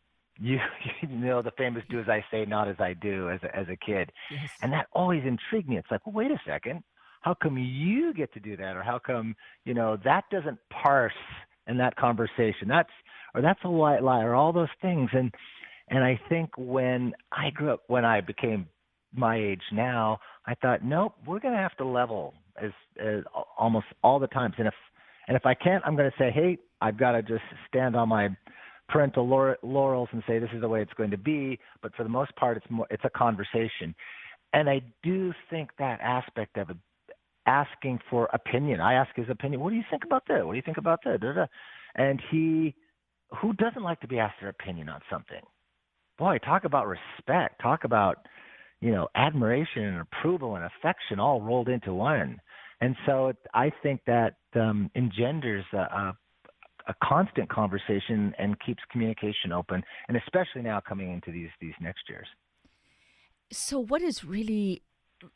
you 0.42 0.58
you 1.02 1.08
know 1.08 1.42
the 1.42 1.52
famous 1.52 1.84
"do 1.88 2.00
as 2.00 2.08
I 2.08 2.24
say, 2.30 2.44
not 2.44 2.68
as 2.68 2.76
I 2.78 2.94
do" 2.94 3.30
as 3.30 3.40
a, 3.42 3.56
as 3.56 3.66
a 3.68 3.76
kid, 3.76 4.10
yes. 4.30 4.50
and 4.60 4.72
that 4.72 4.86
always 4.92 5.22
intrigued 5.24 5.68
me. 5.68 5.78
It's 5.78 5.90
like, 5.90 6.06
well, 6.06 6.14
wait 6.14 6.30
a 6.30 6.40
second, 6.46 6.82
how 7.20 7.34
come 7.34 7.56
you 7.56 8.12
get 8.12 8.32
to 8.34 8.40
do 8.40 8.56
that, 8.56 8.76
or 8.76 8.82
how 8.82 8.98
come 8.98 9.34
you 9.64 9.74
know 9.74 9.96
that 10.04 10.24
doesn't 10.30 10.58
parse 10.70 11.12
in 11.66 11.78
that 11.78 11.96
conversation? 11.96 12.68
That's 12.68 12.90
or 13.34 13.40
that's 13.40 13.60
a 13.64 13.70
white 13.70 14.02
lie, 14.02 14.22
or 14.22 14.34
all 14.34 14.52
those 14.52 14.68
things. 14.80 15.10
And 15.12 15.32
and 15.88 16.04
I 16.04 16.20
think 16.28 16.50
when 16.56 17.12
I 17.30 17.50
grew 17.50 17.72
up, 17.72 17.82
when 17.86 18.04
I 18.04 18.20
became 18.20 18.66
my 19.14 19.36
age 19.36 19.62
now, 19.72 20.18
I 20.46 20.54
thought, 20.54 20.84
nope, 20.84 21.14
we're 21.26 21.40
going 21.40 21.54
to 21.54 21.60
have 21.60 21.76
to 21.76 21.84
level 21.84 22.34
as, 22.60 22.70
as 22.98 23.22
almost 23.58 23.86
all 24.02 24.18
the 24.18 24.26
times. 24.28 24.54
And 24.58 24.66
if 24.66 24.74
and 25.28 25.36
if 25.36 25.46
I 25.46 25.54
can't, 25.54 25.82
I'm 25.86 25.96
going 25.96 26.10
to 26.10 26.16
say, 26.18 26.30
hey, 26.30 26.58
I've 26.80 26.98
got 26.98 27.12
to 27.12 27.22
just 27.22 27.44
stand 27.68 27.94
on 27.94 28.08
my 28.08 28.28
parental 28.92 29.26
laurels 29.62 30.08
and 30.12 30.22
say 30.26 30.38
this 30.38 30.50
is 30.54 30.60
the 30.60 30.68
way 30.68 30.82
it's 30.82 30.92
going 30.92 31.10
to 31.10 31.18
be. 31.18 31.58
But 31.80 31.94
for 31.96 32.02
the 32.02 32.10
most 32.10 32.36
part, 32.36 32.58
it's 32.58 32.66
more 32.70 32.86
it's 32.90 33.04
a 33.04 33.10
conversation, 33.10 33.94
and 34.52 34.68
I 34.68 34.82
do 35.02 35.32
think 35.50 35.70
that 35.78 36.00
aspect 36.00 36.58
of 36.58 36.68
asking 37.46 37.98
for 38.10 38.28
opinion. 38.32 38.80
I 38.80 38.94
ask 38.94 39.10
his 39.16 39.28
opinion. 39.30 39.60
What 39.60 39.70
do 39.70 39.76
you 39.76 39.84
think 39.90 40.04
about 40.04 40.24
that? 40.28 40.46
What 40.46 40.52
do 40.52 40.56
you 40.56 40.62
think 40.62 40.78
about 40.78 41.00
that? 41.04 41.48
And 41.96 42.22
he, 42.30 42.74
who 43.40 43.52
doesn't 43.54 43.82
like 43.82 44.00
to 44.00 44.08
be 44.08 44.18
asked 44.18 44.36
their 44.40 44.50
opinion 44.50 44.88
on 44.88 45.00
something? 45.10 45.40
Boy, 46.18 46.38
talk 46.38 46.64
about 46.64 46.86
respect. 46.86 47.60
Talk 47.60 47.84
about 47.84 48.18
you 48.80 48.92
know 48.92 49.08
admiration 49.14 49.84
and 49.84 50.00
approval 50.00 50.56
and 50.56 50.64
affection 50.64 51.18
all 51.18 51.40
rolled 51.40 51.68
into 51.68 51.94
one. 51.94 52.38
And 52.80 52.96
so 53.06 53.32
I 53.54 53.70
think 53.82 54.00
that 54.06 54.34
um, 54.56 54.90
engenders 54.96 55.64
a, 55.72 55.78
a 55.78 56.18
a 56.88 56.94
constant 57.02 57.48
conversation 57.48 58.34
and 58.38 58.58
keeps 58.60 58.82
communication 58.90 59.52
open, 59.52 59.82
and 60.08 60.16
especially 60.16 60.62
now 60.62 60.80
coming 60.80 61.12
into 61.12 61.30
these 61.30 61.50
these 61.60 61.74
next 61.80 62.08
years. 62.08 62.26
So, 63.52 63.78
what 63.78 64.02
is 64.02 64.24
really 64.24 64.82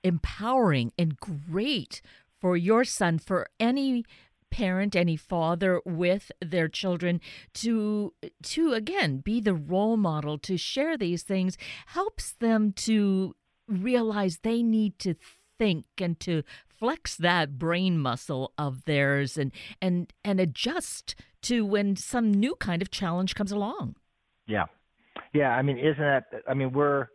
empowering 0.02 0.92
and 0.98 1.16
great 1.18 2.00
for 2.40 2.56
your 2.56 2.84
son, 2.84 3.18
for 3.18 3.48
any 3.60 4.04
parent 4.50 4.94
any 4.94 5.16
father 5.16 5.80
with 5.84 6.30
their 6.40 6.68
children 6.68 7.20
to 7.52 8.14
to 8.42 8.72
again 8.72 9.18
be 9.18 9.40
the 9.40 9.54
role 9.54 9.96
model 9.96 10.38
to 10.38 10.56
share 10.56 10.96
these 10.96 11.24
things 11.24 11.58
helps 11.86 12.32
them 12.34 12.72
to 12.72 13.34
realize 13.68 14.38
they 14.38 14.62
need 14.62 14.98
to 15.00 15.14
think 15.58 15.84
and 15.98 16.20
to 16.20 16.42
flex 16.68 17.16
that 17.16 17.58
brain 17.58 17.98
muscle 17.98 18.52
of 18.56 18.84
theirs 18.84 19.36
and 19.36 19.52
and 19.80 20.12
and 20.24 20.38
adjust 20.38 21.14
to 21.46 21.64
when 21.64 21.96
some 21.96 22.32
new 22.32 22.54
kind 22.56 22.82
of 22.82 22.90
challenge 22.90 23.34
comes 23.34 23.52
along. 23.52 23.96
Yeah. 24.46 24.66
Yeah, 25.32 25.50
I 25.50 25.62
mean, 25.62 25.78
isn't 25.78 25.98
that 25.98 26.24
I 26.48 26.54
mean, 26.54 26.72
we're 26.72 27.08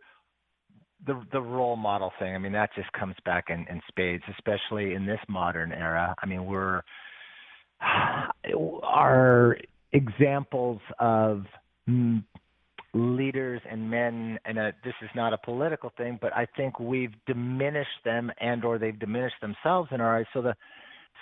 the 1.06 1.20
the 1.32 1.40
role 1.40 1.76
model 1.76 2.12
thing. 2.18 2.34
I 2.34 2.38
mean, 2.38 2.52
that 2.52 2.70
just 2.74 2.92
comes 2.92 3.16
back 3.24 3.46
in, 3.48 3.66
in 3.68 3.80
spades, 3.88 4.22
especially 4.30 4.94
in 4.94 5.06
this 5.06 5.20
modern 5.28 5.72
era. 5.72 6.14
I 6.22 6.26
mean, 6.26 6.46
we're 6.46 6.82
our 8.82 9.56
examples 9.92 10.80
of 10.98 11.44
leaders 12.94 13.60
and 13.70 13.90
men 13.90 14.38
and 14.44 14.58
a, 14.58 14.72
this 14.84 14.94
is 15.02 15.08
not 15.14 15.32
a 15.32 15.38
political 15.38 15.90
thing 15.96 16.18
but 16.20 16.30
i 16.34 16.46
think 16.56 16.78
we've 16.78 17.14
diminished 17.26 17.88
them 18.04 18.30
and 18.38 18.64
or 18.64 18.78
they've 18.78 18.98
diminished 18.98 19.36
themselves 19.40 19.88
in 19.92 20.00
our 20.00 20.18
eyes 20.18 20.26
so 20.34 20.42
the 20.42 20.54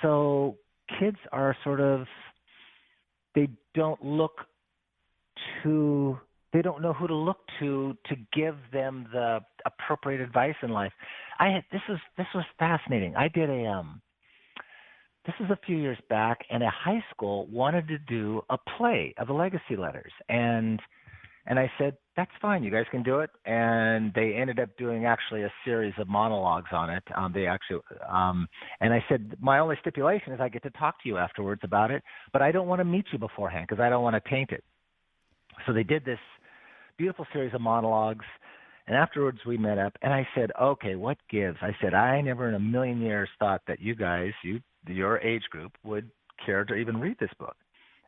so 0.02 0.56
kids 0.98 1.16
are 1.30 1.56
sort 1.62 1.80
of 1.80 2.06
they 3.34 3.48
don't 3.74 4.02
look 4.04 4.32
to 5.62 6.18
they 6.52 6.62
don't 6.62 6.82
know 6.82 6.92
who 6.92 7.06
to 7.06 7.14
look 7.14 7.38
to 7.60 7.96
to 8.06 8.16
give 8.32 8.56
them 8.72 9.06
the 9.12 9.40
appropriate 9.64 10.20
advice 10.20 10.56
in 10.62 10.70
life. 10.70 10.92
I 11.38 11.48
had 11.48 11.64
this 11.72 11.82
was 11.88 11.98
this 12.16 12.26
was 12.34 12.44
fascinating. 12.58 13.14
I 13.16 13.28
did 13.28 13.48
a 13.48 13.66
um 13.66 14.00
this 15.26 15.34
was 15.38 15.50
a 15.50 15.66
few 15.66 15.76
years 15.76 15.98
back 16.08 16.38
and 16.50 16.62
a 16.62 16.70
high 16.70 17.04
school 17.10 17.46
wanted 17.46 17.86
to 17.88 17.98
do 17.98 18.42
a 18.50 18.58
play 18.78 19.14
of 19.18 19.26
the 19.26 19.34
legacy 19.34 19.76
letters 19.76 20.12
and 20.28 20.80
and 21.46 21.58
I 21.58 21.70
said, 21.78 21.96
that's 22.16 22.30
fine. 22.42 22.62
You 22.62 22.70
guys 22.70 22.84
can 22.90 23.02
do 23.02 23.20
it. 23.20 23.30
And 23.46 24.12
they 24.14 24.34
ended 24.34 24.58
up 24.58 24.68
doing 24.76 25.06
actually 25.06 25.42
a 25.42 25.52
series 25.64 25.94
of 25.98 26.08
monologues 26.08 26.68
on 26.72 26.90
it. 26.90 27.02
Um, 27.16 27.32
they 27.32 27.46
actually, 27.46 27.80
um, 28.08 28.46
and 28.80 28.92
I 28.92 29.02
said, 29.08 29.36
my 29.40 29.58
only 29.58 29.76
stipulation 29.80 30.32
is 30.32 30.40
I 30.40 30.48
get 30.48 30.62
to 30.64 30.70
talk 30.70 31.02
to 31.02 31.08
you 31.08 31.16
afterwards 31.16 31.62
about 31.64 31.90
it, 31.90 32.02
but 32.32 32.42
I 32.42 32.52
don't 32.52 32.68
want 32.68 32.80
to 32.80 32.84
meet 32.84 33.06
you 33.12 33.18
beforehand 33.18 33.66
because 33.68 33.82
I 33.82 33.88
don't 33.88 34.02
want 34.02 34.22
to 34.22 34.30
taint 34.30 34.50
it. 34.50 34.62
So 35.66 35.72
they 35.72 35.82
did 35.82 36.04
this 36.04 36.18
beautiful 36.98 37.26
series 37.32 37.54
of 37.54 37.60
monologues. 37.60 38.24
And 38.86 38.96
afterwards, 38.96 39.38
we 39.46 39.56
met 39.56 39.78
up, 39.78 39.96
and 40.02 40.12
I 40.12 40.26
said, 40.34 40.50
"Okay, 40.60 40.96
what 40.96 41.16
gives?" 41.30 41.58
I 41.62 41.76
said, 41.80 41.94
"I 41.94 42.20
never 42.22 42.48
in 42.48 42.54
a 42.54 42.58
million 42.58 43.00
years 43.00 43.28
thought 43.38 43.60
that 43.68 43.78
you 43.78 43.94
guys, 43.94 44.32
you, 44.42 44.60
your 44.88 45.18
age 45.18 45.44
group, 45.50 45.72
would 45.84 46.10
care 46.44 46.64
to 46.64 46.74
even 46.74 46.98
read 46.98 47.16
this 47.20 47.30
book." 47.38 47.56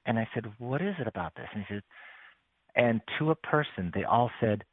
And 0.06 0.18
I 0.18 0.26
said, 0.34 0.50
"What 0.58 0.82
is 0.82 0.96
it 0.98 1.06
about 1.06 1.36
this?" 1.36 1.46
And 1.54 1.62
he 1.62 1.74
said, 1.74 1.82
and 2.74 3.00
to 3.18 3.30
a 3.30 3.34
person, 3.34 3.90
they 3.94 4.04
all 4.04 4.30
said, 4.40 4.64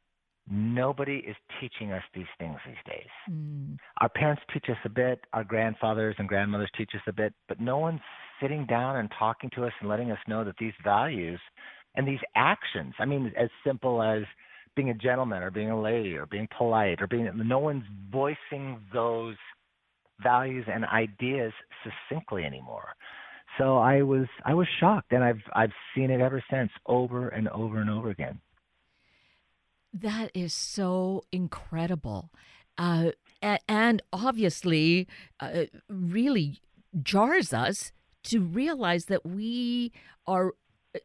Nobody 0.52 1.18
is 1.18 1.36
teaching 1.62 1.92
us 1.92 2.02
these 2.16 2.26
things 2.40 2.58
these 2.66 2.76
days. 2.88 3.10
Mm. 3.30 3.78
Our 4.02 4.10
parents 4.10 4.42
teach 4.52 4.66
us 4.68 4.78
a 4.84 4.90
bit, 4.90 5.20
our 5.32 5.44
grandfathers 5.44 6.16
and 6.18 6.28
grandmothers 6.28 6.72
teach 6.76 6.90
us 6.96 7.02
a 7.08 7.14
bit, 7.14 7.34
but 7.48 7.60
no 7.60 7.78
one's 7.78 8.00
sitting 8.42 8.66
down 8.66 8.96
and 8.96 9.12
talking 9.20 9.52
to 9.56 9.66
us 9.66 9.74
and 9.80 9.88
letting 9.88 10.12
us 10.12 10.18
know 10.28 10.44
that 10.44 10.56
these 10.60 10.74
values 10.84 11.40
and 11.96 12.08
these 12.08 12.20
actions, 12.36 12.96
I 12.98 13.06
mean, 13.06 13.32
as 13.38 13.50
simple 13.64 14.02
as 14.02 14.24
being 14.76 14.90
a 14.90 14.94
gentleman 14.96 15.44
or 15.44 15.52
being 15.52 15.70
a 15.70 15.80
lady 15.80 16.16
or 16.16 16.26
being 16.26 16.48
polite 16.58 17.00
or 17.00 17.06
being, 17.06 17.30
no 17.36 17.60
one's 17.60 17.84
voicing 18.12 18.80
those 18.92 19.36
values 20.24 20.66
and 20.72 20.84
ideas 20.86 21.54
succinctly 21.84 22.44
anymore. 22.44 22.96
So 23.60 23.78
I 23.78 24.02
was 24.04 24.28
I 24.46 24.54
was 24.54 24.68
shocked, 24.80 25.12
and 25.12 25.24
I've 25.24 25.42
I've 25.54 25.74
seen 25.94 26.10
it 26.10 26.22
ever 26.22 26.44
since, 26.50 26.72
over 26.86 27.28
and 27.28 27.50
over 27.50 27.80
and 27.80 27.90
over 27.90 28.10
again. 28.10 28.40
That 29.94 30.32
is 30.34 30.54
so 30.54 31.24
incredible, 31.32 32.30
uh, 32.78 33.12
and 33.68 34.02
obviously, 34.14 35.08
uh, 35.40 35.66
really 35.90 36.62
jars 37.04 37.54
us 37.54 37.92
to 38.24 38.42
realize 38.42 39.06
that 39.06 39.26
we 39.26 39.92
are 40.26 40.54
uh, 40.96 41.00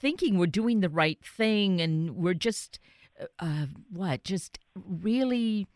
thinking 0.00 0.38
we're 0.38 0.46
doing 0.46 0.80
the 0.80 0.88
right 0.88 1.18
thing 1.24 1.80
and 1.80 2.16
we're 2.16 2.34
just 2.34 2.78
uh, 3.20 3.26
uh, 3.38 3.66
what 3.90 4.24
just 4.24 4.58
really 4.74 5.66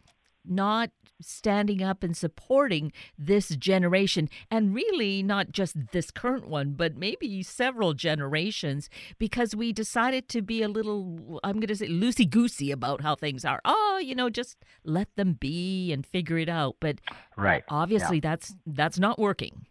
not 0.45 0.91
standing 1.23 1.83
up 1.83 2.03
and 2.03 2.17
supporting 2.17 2.93
this 3.19 3.51
generation. 3.57 4.29
And 4.51 4.75
really 4.75 5.23
not 5.23 5.53
just 5.53 5.77
this 5.93 6.11
current 6.11 6.49
one 6.49 6.73
but 6.73 6.97
maybe 6.97 7.43
several 7.43 7.95
generations 7.95 8.89
because 9.19 9.55
we 9.55 9.73
decided 9.73 10.29
to 10.29 10.43
be 10.43 10.63
a 10.63 10.69
little 10.69 11.41
i'm 11.45 11.55
going 11.55 11.67
to 11.69 11.77
say 11.77 11.89
loosey 11.89 12.29
goosey 12.29 12.71
about 12.71 13.01
how 13.01 13.15
things 13.15 13.45
are. 13.45 13.61
Oh 13.65 14.01
you 14.03 14.15
know 14.15 14.31
just 14.31 14.57
let 14.85 15.09
them 15.17 15.35
be 15.35 15.93
and 15.93 16.05
figure 16.07 16.39
it 16.39 16.49
out. 16.49 16.77
But 16.81 17.01
right. 17.37 17.65
obviously 17.69 18.17
yeah. 18.17 18.31
that's 18.31 18.55
that's 18.67 18.99
not 18.99 19.19
working. 19.19 19.67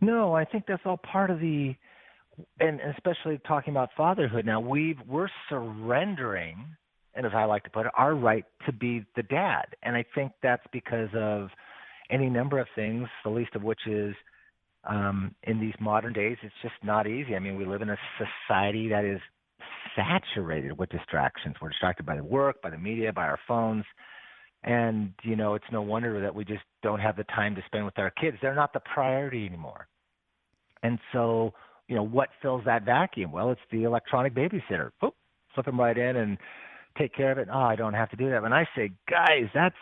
No 0.00 0.34
i 0.34 0.44
think 0.44 0.64
that's 0.66 0.82
all 0.84 0.98
part 0.98 1.30
of 1.30 1.40
the 1.40 1.74
and 2.60 2.80
especially 2.80 3.38
talking 3.46 3.72
about 3.72 3.90
fatherhood 3.96 4.44
now 4.44 4.60
we've 4.60 4.98
we're 5.06 5.28
surrendering 5.48 6.66
and 7.14 7.26
as 7.26 7.32
I 7.34 7.44
like 7.44 7.64
to 7.64 7.70
put 7.70 7.86
it, 7.86 7.92
our 7.96 8.14
right 8.14 8.44
to 8.66 8.72
be 8.72 9.04
the 9.16 9.22
dad. 9.22 9.64
And 9.82 9.96
I 9.96 10.04
think 10.14 10.32
that's 10.42 10.64
because 10.72 11.08
of 11.14 11.48
any 12.10 12.28
number 12.28 12.58
of 12.58 12.66
things, 12.74 13.08
the 13.24 13.30
least 13.30 13.54
of 13.54 13.62
which 13.62 13.86
is 13.86 14.14
um, 14.88 15.34
in 15.44 15.60
these 15.60 15.74
modern 15.80 16.12
days, 16.12 16.36
it's 16.42 16.54
just 16.62 16.74
not 16.82 17.06
easy. 17.06 17.34
I 17.34 17.38
mean, 17.38 17.56
we 17.56 17.64
live 17.64 17.82
in 17.82 17.90
a 17.90 17.96
society 18.18 18.88
that 18.88 19.04
is 19.04 19.20
saturated 19.96 20.78
with 20.78 20.90
distractions. 20.90 21.56
We're 21.60 21.70
distracted 21.70 22.04
by 22.04 22.16
the 22.16 22.24
work, 22.24 22.60
by 22.62 22.70
the 22.70 22.78
media, 22.78 23.12
by 23.12 23.24
our 23.24 23.38
phones. 23.46 23.84
And, 24.62 25.12
you 25.22 25.36
know, 25.36 25.54
it's 25.54 25.64
no 25.70 25.82
wonder 25.82 26.20
that 26.20 26.34
we 26.34 26.44
just 26.44 26.62
don't 26.82 27.00
have 27.00 27.16
the 27.16 27.24
time 27.24 27.54
to 27.54 27.62
spend 27.66 27.84
with 27.84 27.98
our 27.98 28.10
kids. 28.10 28.36
They're 28.40 28.54
not 28.54 28.72
the 28.72 28.80
priority 28.80 29.46
anymore. 29.46 29.86
And 30.82 30.98
so, 31.12 31.52
you 31.88 31.96
know, 31.96 32.02
what 32.02 32.30
fills 32.42 32.62
that 32.64 32.84
vacuum? 32.84 33.30
Well, 33.30 33.50
it's 33.50 33.60
the 33.70 33.84
electronic 33.84 34.34
babysitter. 34.34 34.90
Oop, 35.02 35.14
flip 35.54 35.66
them 35.66 35.78
right 35.78 35.96
in 35.96 36.16
and 36.16 36.38
take 36.96 37.14
care 37.14 37.32
of 37.32 37.38
it. 37.38 37.48
Oh, 37.52 37.60
I 37.60 37.76
don't 37.76 37.94
have 37.94 38.10
to 38.10 38.16
do 38.16 38.30
that. 38.30 38.42
When 38.42 38.52
I 38.52 38.66
say, 38.76 38.90
guys, 39.10 39.48
that's 39.54 39.76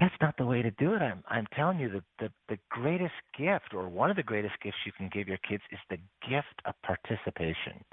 that's 0.00 0.14
not 0.20 0.36
the 0.36 0.44
way 0.44 0.60
to 0.62 0.70
do 0.72 0.94
it. 0.94 1.02
I'm 1.02 1.22
I'm 1.28 1.46
telling 1.54 1.78
you 1.78 1.88
that 1.90 2.02
the 2.18 2.30
the 2.48 2.58
greatest 2.70 3.14
gift 3.38 3.74
or 3.74 3.88
one 3.88 4.10
of 4.10 4.16
the 4.16 4.22
greatest 4.22 4.54
gifts 4.62 4.78
you 4.84 4.92
can 4.92 5.08
give 5.12 5.28
your 5.28 5.38
kids 5.48 5.62
is 5.70 5.78
the 5.90 5.98
gift 6.28 6.60
of 6.64 6.74
participation. 6.82 7.84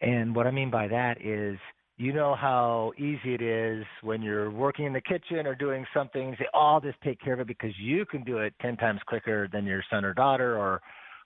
And 0.00 0.34
what 0.34 0.46
I 0.46 0.50
mean 0.50 0.70
by 0.70 0.88
that 0.88 1.20
is 1.24 1.58
you 1.96 2.12
know 2.12 2.34
how 2.34 2.92
easy 2.98 3.34
it 3.34 3.42
is 3.42 3.84
when 4.02 4.20
you're 4.20 4.50
working 4.50 4.84
in 4.84 4.92
the 4.92 5.00
kitchen 5.00 5.46
or 5.46 5.54
doing 5.54 5.86
something 5.94 6.34
say, 6.38 6.46
oh, 6.52 6.58
I'll 6.58 6.80
just 6.80 7.00
take 7.02 7.20
care 7.20 7.34
of 7.34 7.40
it 7.40 7.46
because 7.46 7.70
you 7.78 8.04
can 8.04 8.24
do 8.24 8.38
it 8.38 8.52
10 8.60 8.76
times 8.78 9.00
quicker 9.06 9.48
than 9.52 9.64
your 9.64 9.84
son 9.90 10.04
or 10.04 10.12
daughter 10.12 10.58
or 10.58 10.80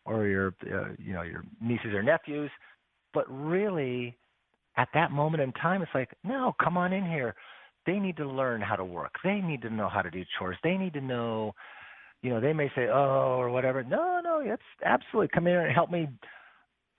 or 0.05 0.27
your 0.27 0.55
uh, 0.73 0.91
you 0.99 1.13
know 1.13 1.23
your 1.23 1.45
nieces 1.61 1.93
or 1.95 2.03
nephews. 2.03 2.51
But 3.15 3.25
really 3.29 4.17
at 4.79 4.89
that 4.95 5.11
moment 5.11 5.43
in 5.43 5.53
time, 5.53 5.83
it's 5.83 5.91
like, 5.93 6.11
no, 6.25 6.55
come 6.63 6.79
on 6.79 6.93
in 6.93 7.05
here. 7.05 7.35
They 7.85 7.99
need 7.99 8.17
to 8.19 8.29
learn 8.29 8.61
how 8.61 8.77
to 8.77 8.85
work. 8.85 9.13
They 9.25 9.41
need 9.41 9.61
to 9.63 9.71
know 9.71 9.89
how 9.89 10.03
to 10.03 10.11
do 10.11 10.23
chores. 10.39 10.57
They 10.63 10.77
need 10.77 10.93
to 10.93 11.01
know, 11.01 11.53
you 12.23 12.31
know, 12.31 12.41
they 12.41 12.53
may 12.53 12.69
say, 12.77 12.87
oh, 12.87 13.37
or 13.39 13.51
whatever. 13.51 13.83
No, 13.83 14.21
no, 14.23 14.41
it's 14.41 14.63
absolutely 14.85 15.29
come 15.35 15.47
in 15.49 15.55
here 15.55 15.67
and 15.67 15.75
help 15.75 15.91
me, 15.91 16.09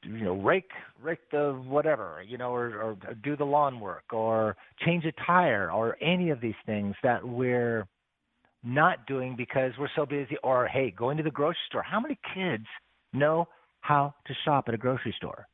you 0.03 0.25
know, 0.25 0.41
rake 0.41 0.69
rake 1.01 1.19
the 1.31 1.61
whatever, 1.65 2.21
you 2.27 2.37
know, 2.37 2.53
or, 2.53 2.81
or 2.81 2.97
do 3.23 3.37
the 3.37 3.45
lawn 3.45 3.79
work, 3.79 4.11
or 4.11 4.57
change 4.85 5.05
a 5.05 5.13
tire, 5.25 5.71
or 5.71 5.95
any 6.01 6.31
of 6.31 6.41
these 6.41 6.53
things 6.65 6.95
that 7.01 7.25
we're 7.25 7.87
not 8.61 9.05
doing 9.07 9.35
because 9.37 9.71
we're 9.79 9.87
so 9.95 10.05
busy. 10.05 10.35
Or 10.43 10.67
hey, 10.67 10.91
going 10.91 11.15
to 11.17 11.23
the 11.23 11.31
grocery 11.31 11.57
store. 11.69 11.83
How 11.83 11.99
many 12.01 12.17
kids 12.33 12.65
know 13.13 13.47
how 13.81 14.13
to 14.27 14.33
shop 14.43 14.65
at 14.67 14.73
a 14.73 14.77
grocery 14.77 15.13
store? 15.17 15.45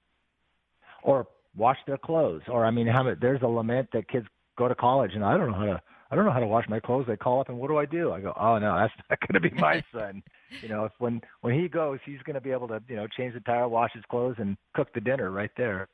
Or 1.03 1.27
wash 1.55 1.77
their 1.88 1.97
clothes. 1.97 2.41
Or 2.47 2.65
I 2.65 2.71
mean, 2.71 2.88
how 2.88 3.03
many, 3.03 3.17
there's 3.19 3.41
a 3.41 3.47
lament 3.47 3.89
that 3.93 4.08
kids 4.08 4.27
go 4.58 4.67
to 4.67 4.75
college 4.75 5.12
and 5.13 5.23
I 5.23 5.38
don't 5.38 5.51
know 5.51 5.58
how 5.58 5.65
to 5.65 5.82
I 6.12 6.15
don't 6.15 6.25
know 6.25 6.32
how 6.32 6.39
to 6.39 6.47
wash 6.47 6.65
my 6.69 6.80
clothes. 6.80 7.06
They 7.08 7.17
call 7.17 7.41
up 7.41 7.49
and 7.49 7.58
what 7.58 7.67
do 7.67 7.77
I 7.77 7.86
do? 7.86 8.12
I 8.12 8.21
go, 8.21 8.34
oh 8.39 8.58
no, 8.60 8.77
that's 8.77 8.93
not 9.10 9.19
going 9.27 9.41
to 9.41 9.49
be 9.49 9.56
my 9.60 9.84
son. 9.93 10.21
you 10.62 10.69
know, 10.69 10.86
if 10.86 10.91
when 10.99 11.21
when 11.41 11.60
he 11.60 11.67
goes, 11.67 11.99
he's 12.06 12.21
going 12.23 12.36
to 12.36 12.41
be 12.41 12.51
able 12.51 12.67
to 12.67 12.82
you 12.88 12.95
know 12.95 13.08
change 13.17 13.34
the 13.34 13.39
tire, 13.41 13.67
wash 13.67 13.91
his 13.93 14.03
clothes, 14.10 14.36
and 14.38 14.58
cook 14.75 14.93
the 14.93 15.01
dinner 15.01 15.32
right 15.32 15.51
there. 15.58 15.88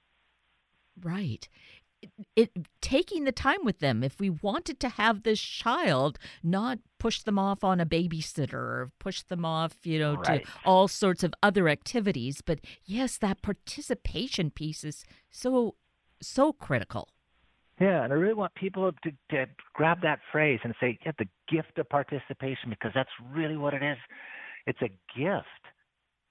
Right. 1.04 1.48
It, 2.36 2.52
taking 2.82 3.26
the 3.26 3.32
time 3.32 3.64
with 3.64 3.80
them 3.80 4.04
if 4.04 4.20
we 4.20 4.30
wanted 4.30 4.80
to 4.80 4.90
have 4.90 5.24
this 5.24 5.40
child 5.40 6.18
not 6.42 6.80
push 6.98 7.22
them 7.22 7.38
off 7.38 7.64
on 7.64 7.80
a 7.80 7.86
babysitter 7.86 8.54
or 8.54 8.92
push 9.00 9.22
them 9.22 9.46
off 9.46 9.76
you 9.84 10.00
know 10.00 10.16
right. 10.16 10.44
to 10.44 10.52
all 10.66 10.88
sorts 10.88 11.24
of 11.24 11.34
other 11.44 11.70
activities 11.70 12.42
but 12.42 12.60
yes 12.86 13.18
that 13.18 13.42
participation 13.42 14.50
piece 14.50 14.84
is 14.84 15.04
so 15.30 15.76
so 16.22 16.52
critical 16.54 17.10
yeah, 17.82 18.04
and 18.04 18.14
I 18.14 18.16
really 18.16 18.36
want 18.36 18.54
people 18.54 18.92
to, 18.92 19.12
to 19.32 19.48
grab 19.74 20.04
that 20.04 20.20
phrase 20.32 20.60
and 20.64 20.76
say, 20.80 21.00
yeah, 21.04 21.14
the 21.18 21.26
gift 21.50 21.80
of 21.80 21.90
participation, 21.90 22.70
because 22.70 22.92
that's 22.94 23.10
really 23.34 23.58
what 23.58 23.74
it 23.74 23.82
is. 23.82 23.98
It's 24.68 24.82
a 24.84 24.90
gift 25.18 25.48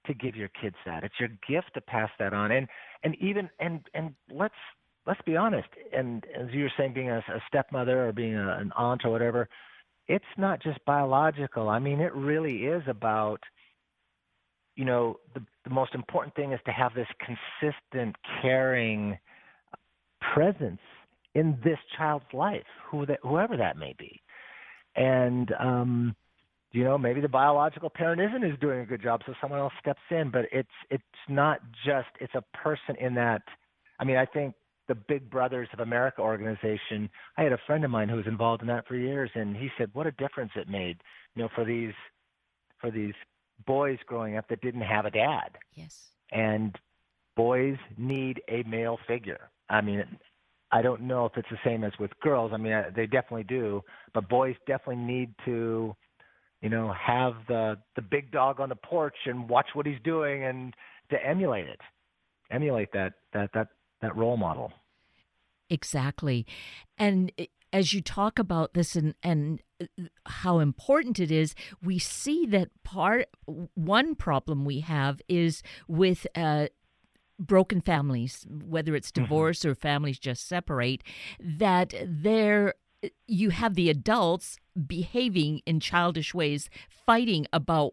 to 0.07 0.15
give 0.15 0.37
your 0.37 0.51
kids 0.61 0.77
that. 0.87 1.03
It's 1.03 1.19
your 1.19 1.31
gift 1.49 1.75
to 1.75 1.81
pass 1.81 2.09
that 2.21 2.33
on. 2.33 2.53
And 2.53 2.69
and 3.03 3.17
even 3.21 3.51
and 3.59 3.81
and 3.95 4.15
let's 4.31 4.55
let's 5.07 5.21
be 5.23 5.37
honest. 5.37 5.69
And 5.93 6.25
as 6.39 6.49
you 6.53 6.65
were 6.65 6.73
saying, 6.77 6.93
being 6.95 7.11
a, 7.11 7.19
a 7.19 7.43
stepmother 7.49 8.09
or 8.09 8.13
being 8.13 8.35
a, 8.35 8.57
an 8.59 8.73
aunt 8.77 9.05
or 9.05 9.11
whatever, 9.11 9.49
it's 10.09 10.25
not 10.37 10.63
just 10.63 10.85
biological. 10.85 11.69
I 11.69 11.79
mean, 11.79 12.01
it 12.01 12.15
really 12.15 12.67
is 12.67 12.83
about 12.87 13.41
you 14.77 14.85
know 14.85 15.19
the 15.35 15.43
the 15.65 15.71
most 15.71 15.95
important 15.95 16.35
thing 16.35 16.53
is 16.53 16.61
to 16.65 16.73
have 16.73 16.95
this 16.95 17.09
consistent, 17.19 18.17
caring 18.41 19.19
presence 20.35 20.81
in 21.35 21.59
this 21.63 21.79
child's 21.97 22.33
life, 22.33 22.65
who 22.91 23.07
that, 23.07 23.19
whoever 23.23 23.57
that 23.57 23.77
may 23.77 23.95
be. 23.99 24.21
And 24.97 25.53
um, 25.59 26.17
you 26.73 26.85
know, 26.85 26.97
maybe 26.99 27.21
the 27.21 27.29
biological 27.29 27.91
parent 27.91 28.21
isn't 28.21 28.45
is 28.45 28.59
doing 28.61 28.81
a 28.81 28.87
good 28.87 29.03
job, 29.03 29.21
so 29.27 29.35
someone 29.41 29.61
else 29.61 29.73
steps 29.81 30.01
in. 30.11 30.31
But 30.31 30.47
it's 30.53 30.69
it's 30.91 31.03
not 31.29 31.61
just 31.85 32.09
it's 32.21 32.35
a 32.35 32.45
person 32.57 32.97
in 32.99 33.15
that. 33.15 33.43
I 33.99 34.05
mean, 34.05 34.17
I 34.17 34.25
think 34.25 34.55
the 34.91 34.97
Big 34.97 35.31
Brothers 35.31 35.69
of 35.73 35.79
America 35.79 36.21
organization. 36.21 37.09
I 37.39 37.45
had 37.45 37.53
a 37.53 37.59
friend 37.65 37.85
of 37.85 37.93
mine 37.93 38.09
who 38.09 38.17
was 38.17 38.27
involved 38.27 38.61
in 38.61 38.67
that 38.69 38.89
for 38.89 38.97
years, 38.97 39.31
and 39.37 39.57
he 39.57 39.69
said 39.79 39.89
what 39.93 40.09
a 40.09 40.11
difference 40.13 40.51
it 40.57 40.69
made, 40.69 40.97
you 41.37 41.43
know, 41.43 41.49
for 41.55 41.65
these 41.65 41.95
for 42.81 42.91
these 42.91 43.15
boys 43.67 43.99
growing 44.07 44.37
up 44.37 44.49
that 44.49 44.61
didn't 44.63 44.81
have 44.81 45.07
a 45.07 45.11
dad. 45.13 45.59
Yes. 45.75 46.11
And 46.33 46.75
boys 47.37 47.77
need 47.97 48.43
a 48.49 48.65
male 48.65 48.99
figure. 49.07 49.51
I 49.69 49.81
mean, 49.81 50.05
I 50.73 50.83
don't 50.83 51.03
know 51.03 51.25
if 51.25 51.37
it's 51.37 51.49
the 51.51 51.59
same 51.65 51.85
as 51.85 51.93
with 52.01 52.11
girls. 52.21 52.51
I 52.53 52.57
mean, 52.57 52.73
they 52.97 53.07
definitely 53.07 53.45
do, 53.45 53.83
but 54.13 54.29
boys 54.29 54.57
definitely 54.67 55.05
need 55.05 55.33
to, 55.45 55.95
you 56.63 56.69
know, 56.69 56.93
have 56.95 57.35
the 57.47 57.79
the 57.95 58.03
big 58.03 58.33
dog 58.33 58.59
on 58.59 58.71
the 58.71 58.77
porch 58.77 59.15
and 59.27 59.49
watch 59.49 59.67
what 59.75 59.87
he's 59.87 60.01
doing 60.03 60.43
and 60.43 60.75
to 61.11 61.25
emulate 61.25 61.69
it, 61.69 61.81
emulate 62.51 62.89
that 62.93 63.13
that 63.33 63.51
that 63.55 63.69
that 64.03 64.17
role 64.17 64.37
model. 64.37 64.73
Exactly, 65.71 66.47
and 66.99 67.33
as 67.73 67.93
you 67.93 68.03
talk 68.03 68.39
about 68.39 68.75
this 68.75 68.97
and 68.97 69.15
and 69.23 69.63
uh, 69.81 69.87
how 70.27 70.59
important 70.59 71.19
it 71.19 71.31
is, 71.31 71.55
we 71.83 71.99
see 71.99 72.47
that 72.47 72.69
part 72.83 73.29
one 73.75 74.15
problem 74.15 74.65
we 74.65 74.81
have 74.81 75.21
is 75.29 75.63
with 75.89 76.27
uh, 76.35 76.67
broken 77.39 77.81
families, 77.81 78.47
whether 78.49 78.95
it's 78.95 79.11
mm-hmm. 79.11 79.23
divorce 79.23 79.61
mm-hmm. 79.61 79.71
or 79.71 79.75
families 79.75 80.19
just 80.19 80.47
separate, 80.47 81.03
that 81.39 81.95
there 82.05 82.75
you 83.27 83.51
have 83.51 83.75
the 83.75 83.89
adults 83.89 84.59
behaving 84.87 85.63
in 85.65 85.81
childish 85.81 86.35
ways, 86.35 86.69
fighting 86.89 87.47
about 87.53 87.93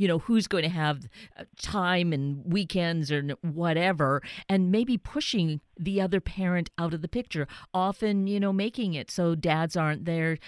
you 0.00 0.08
know 0.08 0.18
who's 0.18 0.46
going 0.46 0.64
to 0.64 0.70
have 0.70 1.08
uh, 1.36 1.44
time 1.60 2.12
and 2.12 2.42
weekends 2.44 3.12
or 3.12 3.22
whatever 3.42 4.22
and 4.48 4.70
maybe 4.70 4.96
pushing 4.96 5.60
the 5.78 6.00
other 6.00 6.20
parent 6.20 6.70
out 6.78 6.94
of 6.94 7.02
the 7.02 7.08
picture 7.08 7.46
often 7.74 8.26
you 8.26 8.40
know 8.40 8.52
making 8.52 8.94
it 8.94 9.10
so 9.10 9.34
dads 9.34 9.76
aren't 9.76 10.04
there 10.04 10.38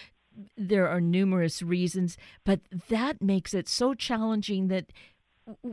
there 0.57 0.89
are 0.89 1.01
numerous 1.01 1.61
reasons 1.61 2.17
but 2.45 2.61
that 2.89 3.21
makes 3.21 3.53
it 3.53 3.69
so 3.69 3.93
challenging 3.93 4.69
that 4.69 4.87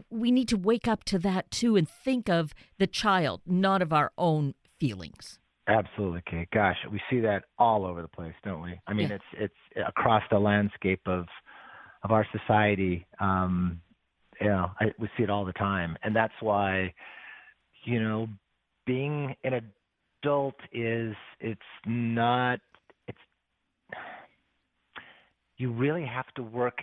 we 0.09 0.31
need 0.31 0.47
to 0.49 0.57
wake 0.57 0.87
up 0.87 1.03
to 1.05 1.19
that 1.19 1.49
too 1.51 1.75
and 1.75 1.87
think 1.87 2.29
of 2.29 2.53
the 2.77 2.87
child, 2.87 3.41
not 3.45 3.81
of 3.81 3.93
our 3.93 4.11
own 4.17 4.55
feelings. 4.79 5.39
Absolutely, 5.67 6.23
Kate. 6.25 6.49
Gosh, 6.51 6.77
we 6.91 6.99
see 7.09 7.19
that 7.19 7.43
all 7.59 7.85
over 7.85 8.01
the 8.01 8.07
place, 8.07 8.33
don't 8.43 8.61
we? 8.61 8.79
I 8.87 8.93
mean, 8.93 9.09
yeah. 9.09 9.15
it's 9.15 9.53
it's 9.75 9.87
across 9.87 10.23
the 10.31 10.39
landscape 10.39 11.01
of 11.05 11.27
of 12.03 12.11
our 12.11 12.25
society. 12.31 13.05
Um, 13.19 13.81
you 14.39 14.47
know, 14.47 14.71
I, 14.79 14.85
we 14.99 15.09
see 15.17 15.23
it 15.23 15.29
all 15.29 15.45
the 15.45 15.53
time, 15.53 15.97
and 16.03 16.15
that's 16.15 16.33
why, 16.39 16.93
you 17.83 18.01
know, 18.01 18.27
being 18.85 19.35
an 19.43 19.71
adult 20.23 20.55
is 20.73 21.15
it's 21.39 21.61
not 21.85 22.59
it's 23.07 23.17
you 25.57 25.71
really 25.71 26.05
have 26.05 26.27
to 26.35 26.43
work 26.43 26.79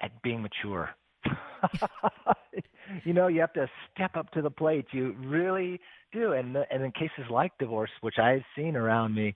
at 0.00 0.10
being 0.22 0.42
mature 0.42 0.90
you 3.04 3.12
know, 3.12 3.28
you 3.28 3.40
have 3.40 3.52
to 3.54 3.68
step 3.94 4.16
up 4.16 4.30
to 4.32 4.42
the 4.42 4.50
plate. 4.50 4.86
You 4.92 5.14
really 5.18 5.80
do. 6.12 6.32
And 6.32 6.56
and 6.56 6.84
in 6.84 6.92
cases 6.92 7.24
like 7.30 7.52
divorce, 7.58 7.90
which 8.00 8.18
I've 8.18 8.42
seen 8.56 8.76
around 8.76 9.14
me, 9.14 9.34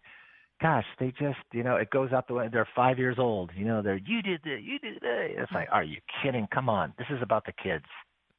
gosh, 0.60 0.84
they 0.98 1.12
just, 1.18 1.38
you 1.52 1.62
know, 1.62 1.76
it 1.76 1.90
goes 1.90 2.12
out 2.12 2.28
the 2.28 2.34
way. 2.34 2.48
They're 2.52 2.68
five 2.74 2.98
years 2.98 3.16
old. 3.18 3.50
You 3.56 3.64
know, 3.64 3.82
they're 3.82 3.98
you 3.98 4.22
did 4.22 4.40
that, 4.44 4.62
you 4.62 4.78
did 4.78 5.00
that. 5.00 5.28
It's 5.30 5.52
like, 5.52 5.68
are 5.70 5.84
you 5.84 5.98
kidding? 6.22 6.48
Come 6.52 6.68
on, 6.68 6.92
this 6.98 7.06
is 7.10 7.22
about 7.22 7.44
the 7.46 7.52
kids. 7.52 7.84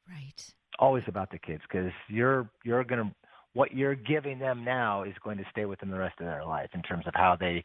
Right. 0.08 0.52
Always 0.78 1.04
about 1.06 1.30
the 1.30 1.38
kids 1.38 1.62
because 1.70 1.92
you're 2.08 2.48
you're 2.64 2.84
gonna 2.84 3.14
what 3.52 3.74
you're 3.74 3.94
giving 3.94 4.38
them 4.38 4.64
now 4.64 5.02
is 5.02 5.14
going 5.22 5.38
to 5.38 5.44
stay 5.50 5.64
with 5.64 5.80
them 5.80 5.90
the 5.90 5.98
rest 5.98 6.14
of 6.20 6.26
their 6.26 6.44
life 6.44 6.70
in 6.74 6.82
terms 6.82 7.06
of 7.06 7.14
how 7.14 7.36
they 7.38 7.64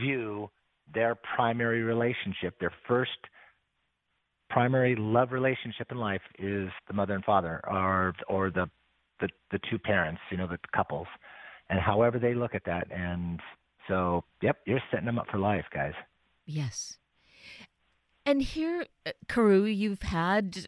view 0.00 0.50
their 0.92 1.14
primary 1.14 1.82
relationship, 1.82 2.58
their 2.58 2.72
first 2.86 3.10
primary 4.48 4.94
love 4.96 5.32
relationship 5.32 5.90
in 5.90 5.98
life 5.98 6.22
is 6.38 6.70
the 6.86 6.94
mother 6.94 7.14
and 7.14 7.24
father 7.24 7.60
or 7.66 8.14
or 8.28 8.50
the 8.50 8.68
the, 9.20 9.28
the 9.50 9.58
two 9.70 9.78
parents, 9.78 10.20
you 10.30 10.36
know, 10.36 10.46
the 10.46 10.58
couples. 10.74 11.06
And 11.70 11.80
however 11.80 12.18
they 12.18 12.34
look 12.34 12.54
at 12.54 12.64
that 12.66 12.86
and 12.92 13.40
so, 13.88 14.24
yep, 14.42 14.58
you're 14.66 14.82
setting 14.90 15.06
them 15.06 15.18
up 15.18 15.26
for 15.30 15.38
life, 15.38 15.66
guys. 15.72 15.94
Yes. 16.44 16.98
And 18.24 18.42
here, 18.42 18.86
uh, 19.04 19.12
Carew, 19.28 19.64
you've 19.64 20.02
had 20.02 20.66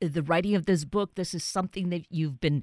the 0.00 0.22
writing 0.22 0.54
of 0.54 0.66
this 0.66 0.84
book. 0.84 1.14
This 1.14 1.34
is 1.34 1.44
something 1.44 1.90
that 1.90 2.04
you've 2.10 2.40
been 2.40 2.62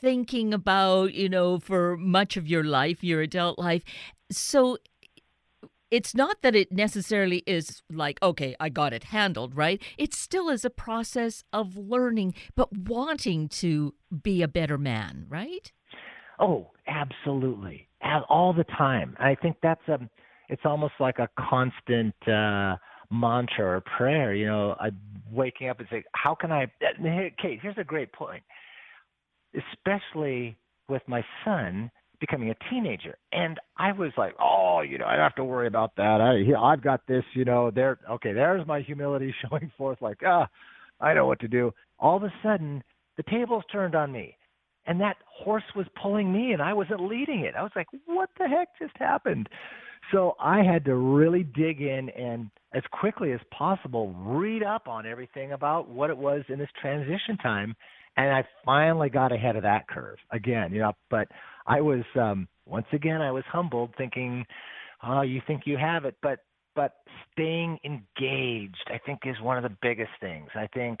thinking 0.00 0.52
about, 0.52 1.14
you 1.14 1.28
know, 1.28 1.58
for 1.58 1.96
much 1.96 2.36
of 2.36 2.46
your 2.46 2.64
life, 2.64 3.02
your 3.02 3.20
adult 3.20 3.58
life. 3.58 3.82
So 4.30 4.78
it's 5.90 6.14
not 6.14 6.42
that 6.42 6.54
it 6.54 6.72
necessarily 6.72 7.42
is 7.46 7.82
like, 7.90 8.20
okay, 8.22 8.56
I 8.58 8.68
got 8.68 8.92
it 8.92 9.04
handled, 9.04 9.56
right? 9.56 9.80
It 9.96 10.12
still 10.14 10.48
is 10.48 10.64
a 10.64 10.70
process 10.70 11.44
of 11.52 11.76
learning, 11.76 12.34
but 12.54 12.76
wanting 12.76 13.48
to 13.48 13.94
be 14.22 14.42
a 14.42 14.48
better 14.48 14.78
man, 14.78 15.26
right? 15.28 15.72
Oh, 16.38 16.70
absolutely. 16.86 17.88
All 18.28 18.52
the 18.52 18.64
time. 18.64 19.16
I 19.18 19.34
think 19.34 19.56
that's 19.62 19.86
a, 19.88 19.98
it's 20.48 20.62
almost 20.64 20.94
like 21.00 21.18
a 21.18 21.28
constant 21.38 22.14
uh, 22.26 22.76
mantra 23.10 23.76
or 23.76 23.82
prayer. 23.96 24.34
You 24.34 24.46
know, 24.46 24.76
I 24.80 24.90
waking 25.30 25.68
up 25.68 25.80
and 25.80 25.88
say, 25.90 26.04
how 26.12 26.34
can 26.34 26.52
I, 26.52 26.66
Kate, 27.40 27.58
here's 27.60 27.78
a 27.78 27.84
great 27.84 28.12
point. 28.12 28.42
Especially 29.54 30.56
with 30.88 31.02
my 31.06 31.24
son, 31.44 31.90
becoming 32.20 32.50
a 32.50 32.70
teenager. 32.70 33.16
And 33.32 33.58
I 33.76 33.92
was 33.92 34.12
like, 34.16 34.34
oh, 34.40 34.80
you 34.80 34.98
know, 34.98 35.06
I 35.06 35.12
don't 35.16 35.22
have 35.22 35.34
to 35.36 35.44
worry 35.44 35.66
about 35.66 35.96
that. 35.96 36.20
I, 36.20 36.58
I've 36.58 36.82
got 36.82 37.06
this, 37.06 37.24
you 37.34 37.44
know, 37.44 37.70
there. 37.70 37.98
Okay, 38.10 38.32
there's 38.32 38.66
my 38.66 38.80
humility 38.80 39.34
showing 39.48 39.70
forth. 39.76 40.00
Like, 40.00 40.18
ah, 40.24 40.48
I 41.00 41.14
know 41.14 41.26
what 41.26 41.40
to 41.40 41.48
do. 41.48 41.72
All 41.98 42.16
of 42.16 42.22
a 42.22 42.32
sudden, 42.42 42.82
the 43.16 43.22
tables 43.24 43.64
turned 43.70 43.94
on 43.94 44.12
me, 44.12 44.36
and 44.86 45.00
that 45.00 45.16
horse 45.26 45.64
was 45.74 45.86
pulling 46.00 46.32
me, 46.32 46.52
and 46.52 46.62
I 46.62 46.72
wasn't 46.72 47.00
leading 47.00 47.40
it. 47.40 47.54
I 47.56 47.62
was 47.62 47.72
like, 47.76 47.88
what 48.06 48.30
the 48.38 48.48
heck 48.48 48.68
just 48.80 48.96
happened? 48.98 49.48
So 50.12 50.36
I 50.40 50.62
had 50.62 50.84
to 50.84 50.94
really 50.94 51.42
dig 51.42 51.80
in 51.80 52.10
and, 52.10 52.50
as 52.74 52.82
quickly 52.92 53.32
as 53.32 53.40
possible, 53.50 54.14
read 54.18 54.62
up 54.62 54.86
on 54.86 55.06
everything 55.06 55.52
about 55.52 55.88
what 55.88 56.10
it 56.10 56.16
was 56.16 56.42
in 56.48 56.58
this 56.58 56.68
transition 56.80 57.36
time 57.38 57.74
and 58.16 58.30
I 58.30 58.44
finally 58.64 59.08
got 59.08 59.32
ahead 59.32 59.56
of 59.56 59.62
that 59.62 59.88
curve 59.88 60.18
again. 60.32 60.72
You 60.72 60.80
know, 60.80 60.92
but 61.10 61.28
I 61.66 61.80
was 61.80 62.04
um, 62.18 62.48
once 62.66 62.86
again 62.92 63.20
I 63.20 63.30
was 63.30 63.44
humbled, 63.50 63.90
thinking, 63.96 64.44
"Oh, 65.02 65.22
you 65.22 65.40
think 65.46 65.62
you 65.66 65.76
have 65.76 66.04
it," 66.04 66.16
but 66.22 66.40
but 66.74 66.94
staying 67.32 67.78
engaged, 67.84 68.88
I 68.88 68.98
think, 69.04 69.20
is 69.24 69.40
one 69.40 69.56
of 69.56 69.62
the 69.62 69.76
biggest 69.82 70.10
things. 70.20 70.48
I 70.54 70.66
think, 70.74 71.00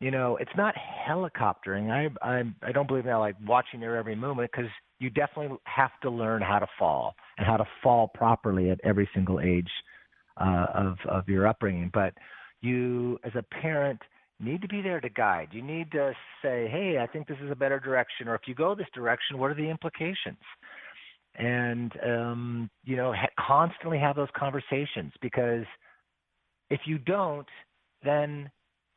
you 0.00 0.10
know, 0.10 0.36
it's 0.36 0.50
not 0.56 0.74
helicoptering. 1.08 1.90
I 1.90 2.08
I 2.26 2.42
I 2.62 2.72
don't 2.72 2.88
believe 2.88 3.06
in 3.06 3.18
like 3.18 3.36
watching 3.46 3.80
your 3.80 3.96
every 3.96 4.16
movement 4.16 4.50
because 4.52 4.70
you 4.98 5.10
definitely 5.10 5.56
have 5.64 5.90
to 6.02 6.10
learn 6.10 6.42
how 6.42 6.58
to 6.58 6.66
fall 6.78 7.14
and 7.38 7.46
how 7.46 7.56
to 7.56 7.64
fall 7.82 8.08
properly 8.08 8.70
at 8.70 8.80
every 8.84 9.08
single 9.14 9.40
age 9.40 9.70
uh, 10.36 10.66
of 10.74 10.96
of 11.08 11.28
your 11.28 11.46
upbringing. 11.46 11.90
But 11.92 12.14
you, 12.60 13.18
as 13.24 13.32
a 13.34 13.42
parent 13.42 14.00
need 14.40 14.62
to 14.62 14.68
be 14.68 14.82
there 14.82 15.00
to 15.00 15.08
guide. 15.08 15.48
You 15.52 15.62
need 15.62 15.92
to 15.92 16.12
say, 16.42 16.68
hey, 16.68 16.98
I 17.00 17.06
think 17.06 17.26
this 17.26 17.38
is 17.42 17.50
a 17.50 17.56
better 17.56 17.78
direction, 17.78 18.28
or 18.28 18.34
if 18.34 18.42
you 18.46 18.54
go 18.54 18.74
this 18.74 18.86
direction, 18.94 19.38
what 19.38 19.50
are 19.50 19.54
the 19.54 19.68
implications? 19.68 20.38
And, 21.36 21.92
um, 22.04 22.70
you 22.84 22.96
know, 22.96 23.12
ha- 23.12 23.28
constantly 23.38 23.98
have 23.98 24.16
those 24.16 24.28
conversations 24.36 25.12
because 25.20 25.64
if 26.70 26.80
you 26.86 26.98
don't, 26.98 27.46
then 28.04 28.50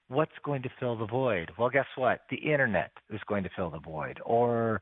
what's 0.08 0.32
going 0.43 0.62
to 0.63 0.70
fill 0.80 0.98
the 0.98 1.06
void? 1.06 1.52
Well, 1.58 1.70
guess 1.70 1.86
what? 1.96 2.22
The 2.30 2.38
internet 2.38 2.91
is 3.10 3.20
going 3.28 3.43
to 3.43 3.50
fill 3.56 3.70
the 3.70 3.80
void, 3.80 4.20
or 4.26 4.82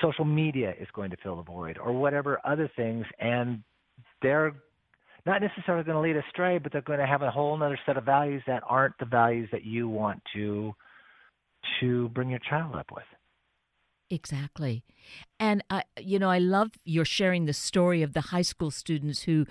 social 0.00 0.24
media 0.24 0.74
is 0.78 0.88
going 0.94 1.10
to 1.10 1.16
fill 1.22 1.36
the 1.36 1.42
void, 1.42 1.78
or 1.78 1.92
whatever 1.92 2.40
other 2.44 2.70
things. 2.76 3.04
And 3.18 3.62
they're 4.22 4.52
not 5.24 5.42
necessarily 5.42 5.84
going 5.84 5.96
to 5.96 6.00
lead 6.00 6.16
astray, 6.16 6.58
but 6.58 6.72
they're 6.72 6.82
going 6.82 7.00
to 7.00 7.06
have 7.06 7.22
a 7.22 7.30
whole 7.30 7.60
other 7.62 7.78
set 7.86 7.96
of 7.96 8.04
values 8.04 8.42
that 8.46 8.62
aren't 8.66 8.98
the 8.98 9.06
values 9.06 9.48
that 9.52 9.64
you 9.64 9.88
want 9.88 10.22
to 10.34 10.72
to 11.80 12.08
bring 12.10 12.30
your 12.30 12.38
child 12.48 12.76
up 12.76 12.86
with. 12.92 13.04
Exactly. 14.08 14.84
And, 15.40 15.64
uh, 15.68 15.82
you 16.00 16.18
know, 16.20 16.30
I 16.30 16.38
love 16.38 16.70
your 16.84 17.04
sharing 17.04 17.46
the 17.46 17.52
story 17.52 18.02
of 18.02 18.12
the 18.12 18.20
high 18.20 18.42
school 18.42 18.70
students 18.70 19.22
who 19.22 19.46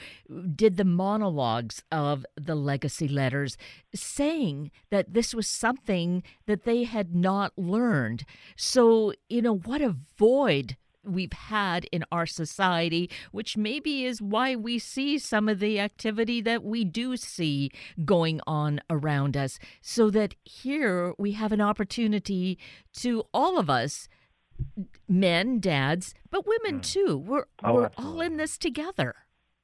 did 0.56 0.78
the 0.78 0.86
monologues 0.86 1.84
of 1.92 2.26
the 2.38 2.56
legacy 2.56 3.08
letters, 3.08 3.58
saying 3.94 4.72
that 4.92 5.14
this 5.14 5.34
was 5.34 5.48
something 5.48 6.24
that 6.46 6.64
they 6.64 6.84
had 6.84 7.14
not 7.14 7.52
learned. 7.58 8.24
So, 8.56 9.14
you 9.30 9.42
know, 9.42 9.58
what 9.58 9.82
a 9.82 9.96
void 10.18 10.78
we've 11.04 11.34
had 11.34 11.86
in 11.92 12.04
our 12.12 12.26
society, 12.26 13.10
which 13.32 13.58
maybe 13.58 14.06
is 14.06 14.22
why 14.22 14.56
we 14.56 14.80
see 14.80 15.20
some 15.20 15.48
of 15.50 15.60
the 15.60 15.80
activity 15.80 16.42
that 16.42 16.64
we 16.64 16.84
do 16.84 17.18
see 17.18 17.72
going 18.06 18.40
on 18.48 18.82
around 18.90 19.38
us. 19.38 19.60
So 19.82 20.10
that 20.12 20.36
here 20.44 21.14
we 21.18 21.34
have 21.34 21.52
an 21.52 21.62
opportunity 21.62 22.58
to 22.96 23.24
all 23.34 23.60
of 23.60 23.70
us, 23.70 24.08
men, 25.08 25.60
dads, 25.60 26.14
but 26.30 26.46
women 26.46 26.80
mm. 26.80 26.84
too. 26.84 27.18
We're 27.18 27.46
oh, 27.64 27.74
we're 27.74 27.92
all 27.98 28.22
in 28.22 28.38
this 28.38 28.58
together. 28.58 29.16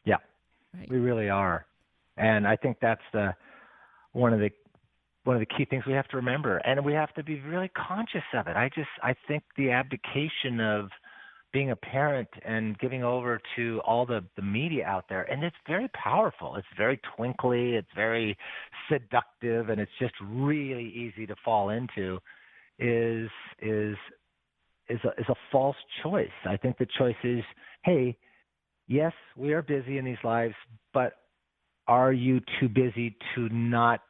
Yeah, 0.06 0.17
right. 0.77 0.89
we 0.89 0.97
really 0.97 1.30
are, 1.30 1.65
and 2.17 2.47
I 2.47 2.56
think 2.56 2.77
that's 2.82 3.01
the 3.13 3.34
one 4.13 4.34
of 4.34 4.39
the 4.39 4.49
one 5.23 5.36
of 5.36 5.39
the 5.39 5.45
key 5.58 5.65
things 5.65 5.86
we 5.86 5.93
have 5.93 6.08
to 6.10 6.17
remember, 6.17 6.58
and 6.58 6.84
we 6.84 6.93
have 6.93 7.13
to 7.13 7.23
be 7.23 7.39
really 7.41 7.69
conscious 7.69 8.23
of 8.34 8.47
it. 8.47 8.56
I 8.56 8.69
just 8.73 8.89
I 9.04 9.15
think 9.27 9.43
the 9.58 9.71
abdication 9.71 10.60
of 10.60 10.89
being 11.54 11.71
a 11.71 11.75
parent 11.75 12.30
and 12.45 12.77
giving 12.80 13.04
over 13.04 13.39
to 13.56 13.82
all 13.86 14.06
the 14.06 14.23
the 14.36 14.41
media 14.41 14.86
out 14.86 15.06
there 15.10 15.23
and 15.23 15.43
it's 15.43 15.56
very 15.67 15.89
powerful 15.89 16.56
it's 16.56 16.67
very 16.77 16.99
twinkly 17.15 17.75
it's 17.75 17.89
very 17.95 18.38
seductive 18.89 19.69
and 19.69 19.82
it's 19.82 19.91
just 19.99 20.13
really 20.23 20.89
easy 20.95 21.25
to 21.25 21.36
fall 21.43 21.69
into 21.69 22.17
is 22.80 23.30
is 23.62 23.95
is 24.91 24.99
a, 25.04 25.10
is 25.19 25.27
a 25.30 25.36
false 25.51 25.75
choice 26.04 26.27
i 26.45 26.58
think 26.58 26.77
the 26.77 26.88
choice 26.97 27.15
is 27.23 27.43
hey 27.84 28.17
yes 28.88 29.13
we 29.38 29.54
are 29.54 29.62
busy 29.62 29.97
in 29.97 30.06
these 30.06 30.23
lives 30.23 30.56
but 30.93 31.13
are 31.88 32.13
you 32.13 32.39
too 32.60 32.69
busy 32.69 33.15
to 33.36 33.49
not 33.49 34.01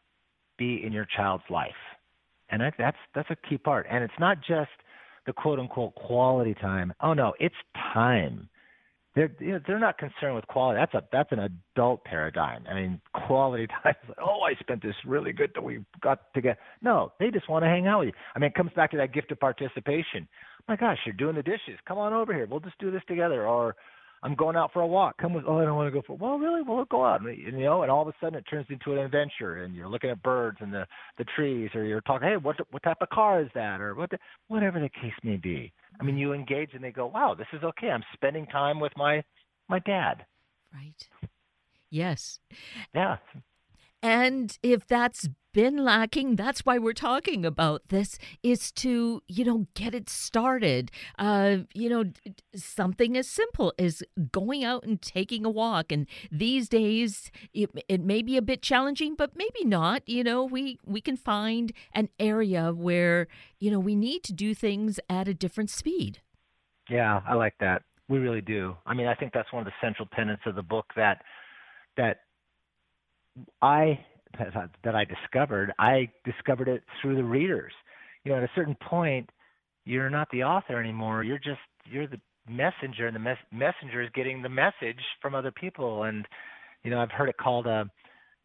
be 0.58 0.84
in 0.86 0.92
your 0.92 1.08
child's 1.16 1.44
life 1.50 1.72
and 2.50 2.62
I, 2.62 2.72
that's 2.78 2.98
that's 3.16 3.30
a 3.30 3.38
key 3.50 3.58
part 3.58 3.88
and 3.90 4.04
it's 4.04 4.14
not 4.20 4.38
just 4.48 4.70
the 5.26 5.34
quote 5.34 5.60
unquote 5.60 5.96
quality 5.96 6.54
time. 6.56 6.94
Oh 7.02 7.14
no, 7.14 7.34
it's 7.40 7.56
time. 7.94 8.50
They're 9.14 9.32
you 9.40 9.54
know, 9.54 9.60
they're 9.68 9.80
not 9.80 9.98
concerned 9.98 10.36
with 10.36 10.48
quality. 10.48 10.80
That's 10.80 10.94
a 10.94 11.08
that's 11.12 11.32
an 11.32 11.40
adult 11.40 12.04
paradigm. 12.06 12.64
I 12.70 12.74
mean, 12.74 13.02
quality 13.14 13.68
time 13.84 13.96
is 14.04 14.10
like, 14.10 14.18
oh, 14.22 14.42
I 14.42 14.54
spent 14.60 14.82
this 14.82 14.96
really 15.06 15.34
good 15.34 15.52
that 15.56 15.64
we 15.64 15.84
got 16.02 16.34
to 16.34 16.42
get. 16.42 16.58
No, 16.82 17.12
they 17.20 17.30
just 17.30 17.50
want 17.50 17.64
to 17.64 17.68
hang 17.68 17.88
out 17.88 18.00
with 18.00 18.08
you. 18.08 18.14
I 18.36 18.40
mean, 18.40 18.48
it 18.48 18.56
comes 18.56 18.72
back 18.74 18.92
to 18.92 18.98
that 18.98 19.14
gift 19.14 19.32
of 19.32 19.40
participation. 19.40 20.28
my 20.68 20.78
gosh, 20.78 20.98
you're 21.06 21.14
doing 21.14 21.36
the 21.36 21.44
dishes. 21.44 21.78
Come 21.88 21.98
on 21.98 22.14
over 22.14 22.34
here. 22.34 22.48
We'll 22.50 22.62
just 22.62 22.80
do 22.80 22.90
this 22.90 23.02
together. 23.08 23.48
Or 23.48 23.76
I'm 24.24 24.36
going 24.36 24.56
out 24.56 24.72
for 24.72 24.82
a 24.82 24.88
walk. 24.88 25.18
Come 25.18 25.34
with. 25.34 25.46
Oh, 25.48 25.58
I 25.58 25.66
don't 25.66 25.76
want 25.76 25.88
to 25.88 25.92
go 25.92 26.04
for. 26.06 26.16
Well, 26.16 26.38
really? 26.38 26.62
Well, 26.62 26.78
we'll 26.78 26.86
go 26.86 27.04
out. 27.04 27.22
And, 27.22 27.38
you 27.38 27.52
know, 27.52 27.82
and 27.82 27.92
all 27.92 28.04
of 28.04 28.08
a 28.08 28.14
sudden 28.22 28.38
it 28.38 28.46
turns 28.50 28.68
into 28.70 28.94
an 28.94 29.00
adventure, 29.00 29.64
and 29.64 29.76
you're 29.76 29.90
looking 29.90 30.10
at 30.10 30.22
birds 30.24 30.58
and 30.62 30.72
the 30.72 30.86
the 31.18 31.26
trees, 31.36 31.72
or 31.74 31.84
you're 31.84 32.02
talking. 32.02 32.30
Hey, 32.30 32.38
what 32.38 32.56
what 32.72 32.84
type 32.84 32.98
of 33.02 33.10
car 33.10 33.42
is 33.42 33.50
that, 33.56 33.82
or 33.82 33.96
what 33.96 34.12
the, 34.12 34.20
whatever 34.48 34.80
the 34.80 34.90
case 34.90 35.14
may 35.24 35.38
be. 35.38 35.74
I 36.00 36.04
mean, 36.04 36.18
you 36.18 36.34
engage, 36.34 36.74
and 36.74 36.84
they 36.84 36.92
go, 36.92 37.06
"Wow, 37.08 37.36
this 37.36 37.48
is 37.54 37.64
okay. 37.64 37.90
I'm 37.90 38.04
spending 38.14 38.46
time 38.48 38.80
with 38.80 38.94
my 38.96 39.24
my 39.70 39.80
dad." 39.80 40.26
Right. 40.74 41.08
Yes. 41.90 42.40
Yeah. 42.94 43.18
And 44.02 44.58
if 44.64 44.88
that's 44.88 45.30
been 45.54 45.84
lacking, 45.84 46.38
that's 46.38 46.62
why 46.62 46.78
we're 46.78 46.94
talking 46.94 47.46
about 47.46 47.90
this, 47.90 48.18
is 48.42 48.72
to, 48.72 49.22
you 49.28 49.44
know, 49.44 49.68
get 49.74 49.94
it 49.94 50.10
started. 50.10 50.90
Uh, 51.20 51.58
you 51.74 51.90
know, 51.90 52.06
something 52.56 53.18
as 53.18 53.28
simple 53.28 53.74
as 53.78 54.02
going 54.32 54.64
out 54.64 54.86
and 54.86 55.02
taking 55.02 55.46
a 55.46 55.50
walk. 55.50 55.92
And 55.92 56.08
these 56.32 56.70
days, 56.70 57.32
it, 57.54 57.70
it 57.90 58.02
may 58.02 58.22
be 58.22 58.38
a 58.38 58.42
bit 58.42 58.62
challenging, 58.62 59.16
but 59.16 59.36
maybe 59.36 59.66
not. 59.66 60.08
You 60.08 60.24
know, 60.24 60.46
we, 60.46 60.80
we 60.86 61.02
can 61.02 61.18
find 61.18 61.74
an 61.94 62.10
area 62.18 62.72
where, 62.72 63.28
you 63.60 63.70
know, 63.70 63.80
we 63.80 63.96
need 63.96 64.24
to 64.24 64.34
do 64.34 64.56
things 64.56 65.00
at 65.10 65.28
a 65.28 65.34
different 65.34 65.70
speed. 65.70 66.22
Yeah, 66.90 67.22
I 67.28 67.36
like 67.36 67.56
that. 67.60 67.84
We 68.08 68.20
really 68.20 68.42
do. 68.42 68.76
I 68.86 68.94
mean, 68.94 69.08
I 69.08 69.16
think 69.16 69.32
that's 69.34 69.52
one 69.54 69.62
of 69.62 69.66
the 69.66 69.86
central 69.86 70.08
tenets 70.16 70.42
of 70.46 70.56
the 70.56 70.64
book 70.64 70.86
that 70.96 71.22
that 71.98 72.22
I 73.62 74.00
that 74.84 74.96
I 74.96 75.06
discovered. 75.06 75.74
I 75.80 76.10
discovered 76.26 76.68
it 76.68 76.84
through 77.02 77.16
the 77.16 77.24
readers. 77.24 77.74
You 78.24 78.32
know, 78.32 78.38
at 78.38 78.44
a 78.44 78.52
certain 78.56 78.76
point, 78.90 79.30
you're 79.86 80.10
not 80.10 80.28
the 80.32 80.44
author 80.44 80.80
anymore. 80.80 81.24
You're 81.24 81.38
just 81.38 81.60
you're 81.86 82.08
the 82.08 82.20
messenger, 82.50 83.08
and 83.08 83.16
the 83.16 83.20
mes- 83.20 83.38
messenger 83.52 84.02
is 84.02 84.10
getting 84.14 84.42
the 84.42 84.50
message 84.50 85.00
from 85.22 85.36
other 85.36 85.52
people. 85.52 86.04
And 86.04 86.26
you 86.84 86.92
know, 86.92 87.00
I've 87.00 87.12
heard 87.12 87.30
it 87.30 87.38
called 87.38 87.68
a 87.68 87.90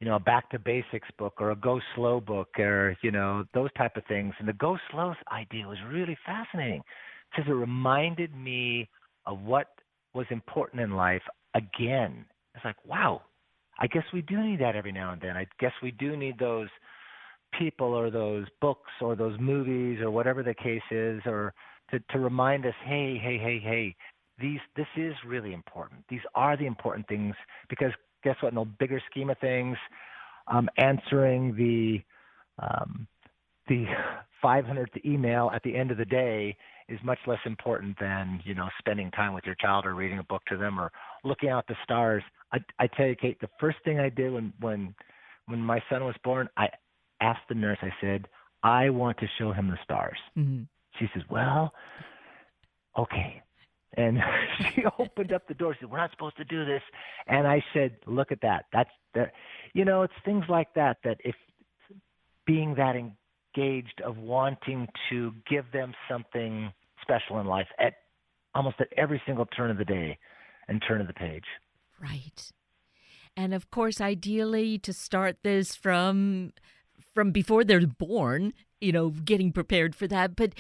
you 0.01 0.07
know 0.07 0.17
a 0.17 0.21
back 0.21 0.51
to 0.51 0.59
basics 0.59 1.09
book 1.19 1.35
or 1.41 1.51
a 1.51 1.57
go 1.57 1.81
slow 1.95 2.21
book 2.21 2.49
or 2.59 2.97
you 3.03 3.11
know 3.11 3.45
those 3.55 3.71
type 3.77 3.97
of 3.97 4.05
things. 4.07 4.35
And 4.39 4.49
the 4.49 4.55
go 4.55 4.77
slow 4.91 5.15
idea 5.33 5.67
was 5.67 5.79
really 5.89 6.17
fascinating 6.25 6.83
because 7.31 7.51
it 7.51 7.55
reminded 7.55 8.35
me 8.35 8.89
of 9.27 9.41
what 9.41 9.69
was 10.15 10.27
important 10.31 10.81
in 10.83 10.93
life 10.93 11.23
again. 11.55 12.25
It's 12.55 12.65
like, 12.65 12.83
wow, 12.87 13.23
I 13.79 13.87
guess 13.87 14.05
we 14.13 14.23
do 14.23 14.43
need 14.43 14.61
that 14.61 14.77
every 14.77 14.93
now 14.93 15.13
and 15.13 15.21
then. 15.21 15.37
I 15.37 15.47
guess 15.59 15.73
we 15.83 15.91
do 15.91 16.17
need 16.17 16.39
those 16.39 16.69
people 17.59 17.95
or 17.95 18.11
those 18.11 18.47
books 18.61 18.91
or 19.01 19.17
those 19.17 19.39
movies 19.39 20.01
or 20.01 20.11
whatever 20.11 20.43
the 20.43 20.55
case 20.55 20.83
is 20.91 21.21
or 21.27 21.55
to, 21.91 22.01
to 22.11 22.19
remind 22.19 22.67
us, 22.67 22.75
hey, 22.85 23.19
hey, 23.23 23.39
hey, 23.39 23.61
hey, 23.63 23.95
these 24.39 24.61
this 24.77 24.87
is 24.97 25.15
really 25.27 25.55
important. 25.55 26.05
These 26.09 26.21
are 26.35 26.57
the 26.57 26.67
important 26.67 27.09
things 27.09 27.35
because 27.69 27.93
guess 28.23 28.37
what? 28.41 28.51
In 28.51 28.57
the 28.57 28.65
bigger 28.65 29.01
scheme 29.11 29.31
of 29.31 29.39
things, 29.39 29.77
um, 30.49 30.69
answering 30.77 31.55
the 31.57 32.03
um, 32.63 33.07
the 33.69 33.87
500th 34.45 35.05
email 35.05 35.51
at 35.55 35.63
the 35.63 35.75
end 35.75 35.91
of 35.91 35.97
the 35.97 36.05
day 36.05 36.57
is 36.89 37.01
much 37.03 37.19
less 37.27 37.41
important 37.45 37.97
than 38.01 38.41
you 38.45 38.55
know 38.55 38.69
spending 38.79 39.11
time 39.11 39.35
with 39.35 39.45
your 39.45 39.57
child 39.57 39.87
or 39.87 39.95
reading 39.95 40.19
a 40.19 40.25
book 40.25 40.43
to 40.49 40.57
them 40.57 40.79
or 40.79 40.93
looking 41.25 41.49
out 41.49 41.67
the 41.67 41.77
stars. 41.83 42.23
I, 42.53 42.59
I 42.79 42.87
tell 42.87 43.07
you, 43.07 43.17
Kate, 43.17 43.41
the 43.41 43.51
first 43.59 43.79
thing 43.85 43.99
I 43.99 44.09
did 44.09 44.33
when 44.33 44.53
when 44.61 44.95
when 45.47 45.61
my 45.61 45.83
son 45.91 46.05
was 46.05 46.15
born, 46.23 46.49
I 46.57 46.69
asked 47.21 47.49
the 47.49 47.55
nurse. 47.55 47.79
I 47.83 47.91
said, 48.01 48.29
"I 48.63 48.91
want 48.91 49.19
to 49.19 49.27
show 49.39 49.53
him 49.53 49.69
the 49.69 49.79
stars." 49.83 50.19
Mm-hmm. 50.37 50.63
She 50.99 51.09
says, 51.15 51.23
"Well, 51.29 51.73
okay." 52.99 53.43
And 53.97 54.19
she 54.75 54.85
opened 54.99 55.33
up 55.33 55.49
the 55.49 55.55
door. 55.55 55.75
She 55.75 55.81
said, 55.81 55.91
"We're 55.91 55.99
not 55.99 56.11
supposed 56.13 56.37
to 56.37 56.45
do 56.45 56.65
this." 56.65 56.83
And 57.27 57.47
I 57.47 57.63
said, 57.73 57.97
"Look 58.07 58.31
at 58.31 58.41
that. 58.43 58.67
That's 58.73 58.91
that. 59.15 59.33
You 59.75 59.85
know, 59.85 60.03
it's 60.03 60.15
things 60.25 60.45
like 60.49 60.73
that 60.75 60.99
that 61.05 61.19
if 61.25 61.35
being 62.47 62.75
that 62.77 62.95
engaged 63.57 64.01
of 64.05 64.19
wanting 64.19 64.89
to 65.11 65.33
give 65.49 65.65
them 65.73 65.93
something 66.11 66.73
special 67.03 67.41
in 67.41 67.47
life 67.47 67.69
at 67.79 67.95
almost 68.55 68.77
at 68.81 68.89
every 68.97 69.21
single 69.27 69.47
turn 69.47 69.71
of 69.71 69.79
the 69.79 69.85
day 69.85 70.19
and 70.69 70.83
turn 70.87 71.01
of 71.01 71.07
the 71.07 71.13
page. 71.13 71.45
Right. 72.01 72.51
And 73.37 73.53
of 73.55 73.71
course, 73.71 74.01
ideally 74.01 74.79
to 74.79 74.93
start 74.93 75.39
this 75.43 75.75
from 75.75 76.53
from 77.15 77.31
before 77.31 77.65
they're 77.65 77.87
born, 77.87 78.53
you 78.81 78.93
know, 78.93 79.11
getting 79.11 79.53
prepared 79.53 79.95
for 79.95 80.07
that. 80.09 80.37
But 80.37 80.55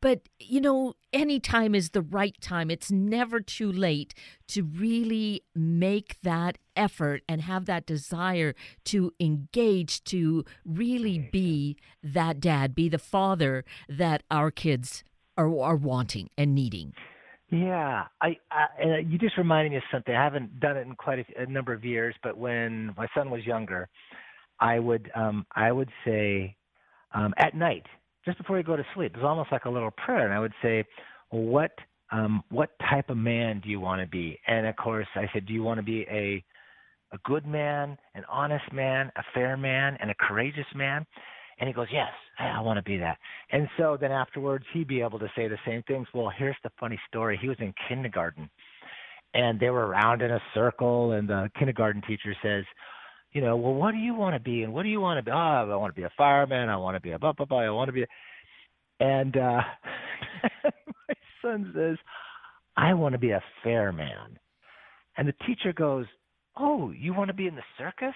but 0.00 0.22
you 0.38 0.60
know 0.60 0.94
any 1.12 1.40
time 1.40 1.74
is 1.74 1.90
the 1.90 2.02
right 2.02 2.40
time 2.40 2.70
it's 2.70 2.90
never 2.90 3.40
too 3.40 3.70
late 3.70 4.14
to 4.46 4.62
really 4.62 5.42
make 5.54 6.16
that 6.22 6.56
effort 6.76 7.22
and 7.28 7.42
have 7.42 7.66
that 7.66 7.84
desire 7.84 8.54
to 8.84 9.12
engage 9.20 10.02
to 10.04 10.44
really 10.64 11.28
be 11.32 11.76
that 12.02 12.40
dad 12.40 12.74
be 12.74 12.88
the 12.88 12.98
father 12.98 13.64
that 13.88 14.22
our 14.30 14.50
kids 14.50 15.04
are, 15.36 15.58
are 15.60 15.76
wanting 15.76 16.30
and 16.38 16.54
needing 16.54 16.92
yeah, 17.54 18.04
I, 18.22 18.38
I 18.50 18.66
and 18.80 19.12
you 19.12 19.18
just 19.18 19.36
reminded 19.36 19.72
me 19.72 19.76
of 19.76 19.82
something. 19.92 20.14
I 20.14 20.24
haven't 20.24 20.58
done 20.58 20.78
it 20.78 20.86
in 20.86 20.94
quite 20.94 21.18
a, 21.18 21.42
a 21.42 21.44
number 21.44 21.74
of 21.74 21.84
years, 21.84 22.14
but 22.22 22.38
when 22.38 22.94
my 22.96 23.06
son 23.14 23.28
was 23.28 23.44
younger, 23.44 23.90
I 24.58 24.78
would 24.78 25.10
um 25.14 25.44
I 25.54 25.70
would 25.70 25.90
say 26.02 26.56
um 27.14 27.34
at 27.38 27.54
night 27.54 27.86
just 28.24 28.38
before 28.38 28.56
you 28.56 28.62
go 28.62 28.76
to 28.76 28.86
sleep. 28.94 29.12
It's 29.14 29.24
almost 29.24 29.50
like 29.52 29.64
a 29.64 29.70
little 29.70 29.90
prayer. 29.90 30.24
And 30.24 30.34
I 30.34 30.38
would 30.38 30.52
say, 30.62 30.84
well, 31.30 31.42
what 31.42 31.72
um, 32.10 32.42
what 32.50 32.70
type 32.90 33.08
of 33.08 33.16
man 33.16 33.60
do 33.64 33.70
you 33.70 33.80
want 33.80 34.02
to 34.02 34.06
be? 34.06 34.38
And 34.46 34.66
of 34.66 34.76
course, 34.76 35.06
I 35.14 35.26
said, 35.32 35.46
do 35.46 35.54
you 35.54 35.62
want 35.62 35.78
to 35.78 35.82
be 35.82 36.02
a 36.10 36.44
a 37.14 37.18
good 37.24 37.46
man, 37.46 37.96
an 38.14 38.24
honest 38.28 38.72
man, 38.72 39.10
a 39.16 39.22
fair 39.34 39.56
man, 39.56 39.96
and 40.00 40.10
a 40.10 40.14
courageous 40.14 40.66
man? 40.74 41.06
And 41.58 41.68
he 41.68 41.74
goes, 41.74 41.86
yes, 41.92 42.10
I 42.38 42.60
want 42.60 42.78
to 42.78 42.82
be 42.82 42.96
that. 42.98 43.18
And 43.50 43.68
so 43.76 43.96
then 44.00 44.10
afterwards, 44.10 44.64
he'd 44.72 44.88
be 44.88 45.00
able 45.00 45.18
to 45.18 45.28
say 45.36 45.48
the 45.48 45.58
same 45.66 45.82
things. 45.84 46.06
Well, 46.12 46.32
here's 46.36 46.56
the 46.64 46.70
funny 46.80 46.98
story. 47.08 47.38
He 47.40 47.48
was 47.48 47.58
in 47.60 47.74
kindergarten, 47.88 48.50
and 49.34 49.60
they 49.60 49.70
were 49.70 49.86
around 49.86 50.22
in 50.22 50.30
a 50.30 50.40
circle, 50.54 51.12
and 51.12 51.28
the 51.28 51.50
kindergarten 51.58 52.02
teacher 52.02 52.34
says, 52.42 52.64
you 53.32 53.40
know, 53.40 53.56
well, 53.56 53.74
what 53.74 53.92
do 53.92 53.98
you 53.98 54.14
want 54.14 54.34
to 54.34 54.40
be 54.40 54.62
and 54.62 54.72
what 54.72 54.82
do 54.82 54.88
you 54.88 55.00
want 55.00 55.18
to 55.18 55.22
be? 55.22 55.30
Oh, 55.30 55.34
I 55.34 55.76
want 55.76 55.94
to 55.94 56.00
be 56.00 56.04
a 56.04 56.12
fireman. 56.16 56.68
I 56.68 56.76
want 56.76 56.96
to 56.96 57.00
be 57.00 57.12
a 57.12 57.18
blah 57.18 57.32
blah 57.32 57.46
blah. 57.46 57.60
I 57.60 57.70
want 57.70 57.88
to 57.88 57.92
be, 57.92 58.02
a... 58.02 58.06
and 59.00 59.36
uh, 59.36 59.60
my 60.64 61.14
son 61.40 61.72
says, 61.74 61.96
I 62.76 62.94
want 62.94 63.14
to 63.14 63.18
be 63.18 63.30
a 63.30 63.42
fair 63.62 63.92
man, 63.92 64.38
and 65.16 65.26
the 65.26 65.34
teacher 65.46 65.72
goes, 65.72 66.06
Oh, 66.58 66.90
you 66.90 67.14
want 67.14 67.28
to 67.28 67.34
be 67.34 67.46
in 67.46 67.54
the 67.54 67.62
circus? 67.78 68.14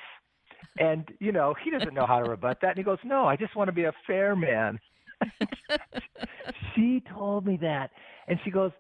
And 0.79 1.09
you 1.19 1.33
know, 1.33 1.55
he 1.65 1.71
doesn't 1.71 1.95
know 1.95 2.07
how 2.07 2.21
to 2.21 2.31
rebut 2.31 2.59
that, 2.61 2.71
and 2.71 2.79
he 2.79 2.85
goes, 2.85 2.99
No, 3.05 3.25
I 3.25 3.37
just 3.37 3.57
want 3.57 3.69
to 3.69 3.73
be 3.73 3.85
a 3.85 3.93
fair 4.07 4.37
man. 4.37 4.79
she 6.75 7.03
told 7.15 7.47
me 7.47 7.59
that, 7.63 7.91
and 8.29 8.39
she 8.45 8.51
goes, 8.51 8.71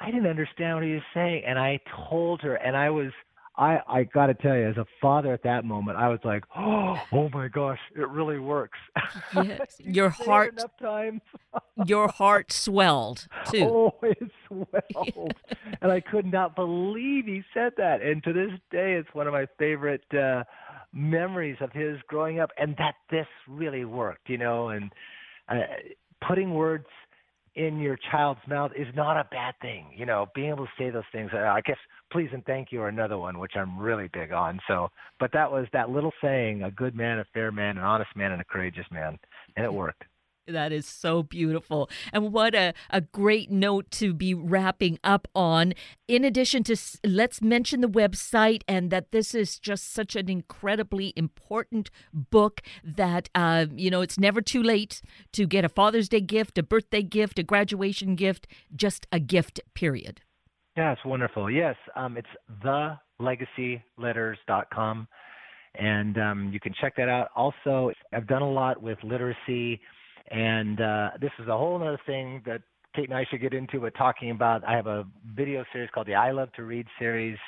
I 0.00 0.06
didn't 0.06 0.26
understand 0.26 0.76
what 0.76 0.84
he 0.84 0.94
was 0.94 1.02
saying, 1.14 1.44
and 1.46 1.58
I 1.58 1.78
told 2.08 2.40
her, 2.40 2.54
and 2.54 2.76
I 2.76 2.90
was 2.90 3.12
I 3.56 3.80
I 3.86 4.04
got 4.04 4.26
to 4.26 4.34
tell 4.34 4.56
you, 4.56 4.68
as 4.68 4.76
a 4.76 4.86
father 5.00 5.32
at 5.32 5.42
that 5.42 5.64
moment, 5.64 5.98
I 5.98 6.08
was 6.08 6.20
like, 6.24 6.44
oh, 6.56 6.96
oh 7.12 7.28
my 7.30 7.48
gosh, 7.48 7.78
it 7.94 8.08
really 8.08 8.38
works. 8.38 8.78
Yes, 9.34 9.76
your 9.78 10.10
heart 10.10 10.62
your 11.86 12.08
heart 12.08 12.52
swelled 12.52 13.26
too. 13.50 13.64
Oh, 13.64 13.94
it 14.02 14.30
swelled, 14.46 15.34
and 15.80 15.90
I 15.90 16.00
could 16.00 16.26
not 16.26 16.54
believe 16.54 17.26
he 17.26 17.42
said 17.54 17.72
that. 17.78 18.02
And 18.02 18.22
to 18.24 18.32
this 18.32 18.50
day, 18.70 18.94
it's 18.94 19.08
one 19.14 19.26
of 19.26 19.32
my 19.32 19.46
favorite 19.58 20.04
uh, 20.12 20.44
memories 20.92 21.56
of 21.60 21.72
his 21.72 21.98
growing 22.08 22.40
up, 22.40 22.50
and 22.58 22.76
that 22.76 22.94
this 23.10 23.26
really 23.48 23.84
worked, 23.84 24.28
you 24.28 24.38
know, 24.38 24.68
and 24.68 24.92
uh, 25.48 25.60
putting 26.26 26.54
words 26.54 26.86
in 27.54 27.78
your 27.78 27.98
child's 28.10 28.40
mouth 28.48 28.72
is 28.76 28.86
not 28.94 29.16
a 29.16 29.24
bad 29.30 29.54
thing. 29.60 29.86
You 29.94 30.06
know, 30.06 30.26
being 30.34 30.50
able 30.50 30.64
to 30.64 30.72
say 30.78 30.90
those 30.90 31.02
things. 31.12 31.30
I 31.34 31.60
guess 31.64 31.76
please 32.10 32.30
and 32.32 32.44
thank 32.44 32.72
you 32.72 32.80
are 32.82 32.88
another 32.88 33.18
one, 33.18 33.38
which 33.38 33.52
I'm 33.56 33.78
really 33.78 34.08
big 34.12 34.32
on. 34.32 34.60
So, 34.68 34.88
but 35.20 35.32
that 35.32 35.50
was 35.50 35.66
that 35.72 35.90
little 35.90 36.12
saying: 36.22 36.62
a 36.62 36.70
good 36.70 36.94
man, 36.94 37.18
a 37.18 37.24
fair 37.34 37.52
man, 37.52 37.78
an 37.78 37.84
honest 37.84 38.14
man, 38.16 38.32
and 38.32 38.40
a 38.40 38.44
courageous 38.44 38.86
man, 38.90 39.18
and 39.56 39.64
it 39.64 39.68
mm-hmm. 39.68 39.78
worked. 39.78 40.04
That 40.48 40.72
is 40.72 40.86
so 40.86 41.22
beautiful. 41.22 41.88
And 42.12 42.32
what 42.32 42.56
a, 42.56 42.74
a 42.90 43.00
great 43.00 43.50
note 43.50 43.90
to 43.92 44.12
be 44.12 44.34
wrapping 44.34 44.98
up 45.04 45.28
on. 45.36 45.72
In 46.08 46.24
addition 46.24 46.64
to, 46.64 46.76
let's 47.04 47.40
mention 47.40 47.80
the 47.80 47.88
website 47.88 48.62
and 48.66 48.90
that 48.90 49.12
this 49.12 49.36
is 49.36 49.60
just 49.60 49.92
such 49.92 50.16
an 50.16 50.28
incredibly 50.28 51.12
important 51.14 51.90
book 52.12 52.60
that, 52.82 53.28
uh, 53.36 53.66
you 53.72 53.88
know, 53.88 54.00
it's 54.00 54.18
never 54.18 54.40
too 54.40 54.64
late 54.64 55.00
to 55.32 55.46
get 55.46 55.64
a 55.64 55.68
Father's 55.68 56.08
Day 56.08 56.20
gift, 56.20 56.58
a 56.58 56.64
birthday 56.64 57.02
gift, 57.02 57.38
a 57.38 57.44
graduation 57.44 58.16
gift, 58.16 58.48
just 58.74 59.06
a 59.12 59.20
gift, 59.20 59.60
period. 59.74 60.22
Yeah, 60.76 60.92
it's 60.92 61.04
wonderful. 61.04 61.50
Yes, 61.50 61.76
um, 61.94 62.16
it's 62.16 62.26
thelegacyletters.com. 63.20 65.06
And 65.74 66.18
um, 66.18 66.50
you 66.52 66.60
can 66.60 66.74
check 66.80 66.96
that 66.96 67.08
out. 67.08 67.28
Also, 67.36 67.92
I've 68.12 68.26
done 68.26 68.42
a 68.42 68.50
lot 68.50 68.82
with 68.82 68.98
literacy 69.04 69.80
and 70.30 70.80
uh, 70.80 71.10
this 71.20 71.30
is 71.38 71.48
a 71.48 71.56
whole 71.56 71.76
other 71.76 71.98
thing 72.06 72.42
that 72.46 72.62
Kate 72.94 73.08
and 73.08 73.16
I 73.16 73.26
should 73.30 73.40
get 73.40 73.54
into. 73.54 73.80
But 73.80 73.94
talking 73.94 74.30
about, 74.30 74.64
I 74.66 74.76
have 74.76 74.86
a 74.86 75.04
video 75.34 75.64
series 75.72 75.90
called 75.94 76.06
the 76.06 76.14
I 76.14 76.30
Love 76.30 76.52
to 76.54 76.64
Read 76.64 76.86
series, 76.98 77.38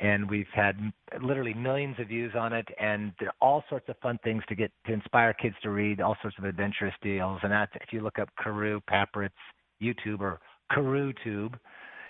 and 0.00 0.28
we've 0.28 0.46
had 0.52 0.76
literally 1.22 1.54
millions 1.54 1.96
of 1.98 2.08
views 2.08 2.32
on 2.38 2.52
it. 2.52 2.66
And 2.80 3.12
there 3.20 3.28
are 3.28 3.34
all 3.40 3.64
sorts 3.68 3.88
of 3.88 3.96
fun 4.02 4.18
things 4.24 4.42
to 4.48 4.54
get 4.54 4.72
to 4.86 4.92
inspire 4.92 5.32
kids 5.34 5.54
to 5.62 5.70
read, 5.70 6.00
all 6.00 6.16
sorts 6.22 6.36
of 6.38 6.44
adventurous 6.44 6.94
deals. 7.02 7.40
And 7.42 7.52
that, 7.52 7.68
if 7.76 7.92
you 7.92 8.00
look 8.00 8.18
up 8.18 8.28
Carew 8.42 8.80
Papritz 8.90 9.30
YouTube 9.82 10.20
or 10.20 10.40
CarewTube, 10.72 11.54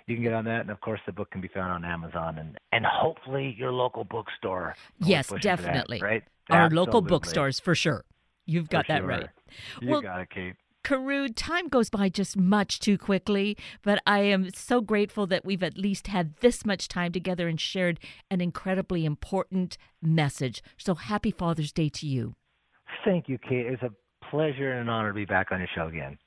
you 0.06 0.16
can 0.16 0.22
get 0.22 0.34
on 0.34 0.44
that, 0.44 0.60
and 0.60 0.70
of 0.70 0.80
course, 0.80 1.00
the 1.06 1.12
book 1.12 1.30
can 1.30 1.40
be 1.40 1.48
found 1.48 1.72
on 1.72 1.84
Amazon 1.84 2.38
and 2.38 2.58
and 2.72 2.84
hopefully 2.84 3.54
your 3.58 3.72
local 3.72 4.04
bookstore. 4.04 4.76
Yes, 4.98 5.32
definitely. 5.40 5.98
That, 5.98 6.04
right, 6.04 6.22
our 6.50 6.64
Absolutely. 6.64 6.76
local 6.76 7.00
bookstores 7.00 7.58
for 7.58 7.74
sure. 7.74 8.04
You've 8.46 8.66
oh, 8.66 8.72
got 8.72 8.86
For 8.86 8.92
that 8.92 8.98
sure. 9.00 9.08
right. 9.08 9.28
You 9.80 9.90
Well, 9.90 10.02
got 10.02 10.20
it, 10.20 10.30
Kate. 10.30 10.54
Time 11.34 11.68
goes 11.68 11.88
by 11.88 12.10
just 12.10 12.36
much 12.36 12.78
too 12.78 12.98
quickly, 12.98 13.56
but 13.82 14.02
I 14.06 14.20
am 14.20 14.50
so 14.50 14.82
grateful 14.82 15.26
that 15.28 15.44
we've 15.44 15.62
at 15.62 15.78
least 15.78 16.08
had 16.08 16.36
this 16.40 16.66
much 16.66 16.88
time 16.88 17.10
together 17.10 17.48
and 17.48 17.58
shared 17.58 17.98
an 18.30 18.42
incredibly 18.42 19.06
important 19.06 19.78
message. 20.02 20.62
So 20.76 20.94
happy 20.94 21.30
Father's 21.30 21.72
Day 21.72 21.88
to 21.88 22.06
you. 22.06 22.34
Thank 23.02 23.28
you, 23.28 23.38
Kate. 23.38 23.66
It's 23.66 23.82
a 23.82 23.90
pleasure 24.30 24.72
and 24.72 24.82
an 24.82 24.88
honor 24.90 25.08
to 25.08 25.14
be 25.14 25.24
back 25.24 25.52
on 25.52 25.58
your 25.58 25.68
show 25.74 25.86
again. 25.86 26.18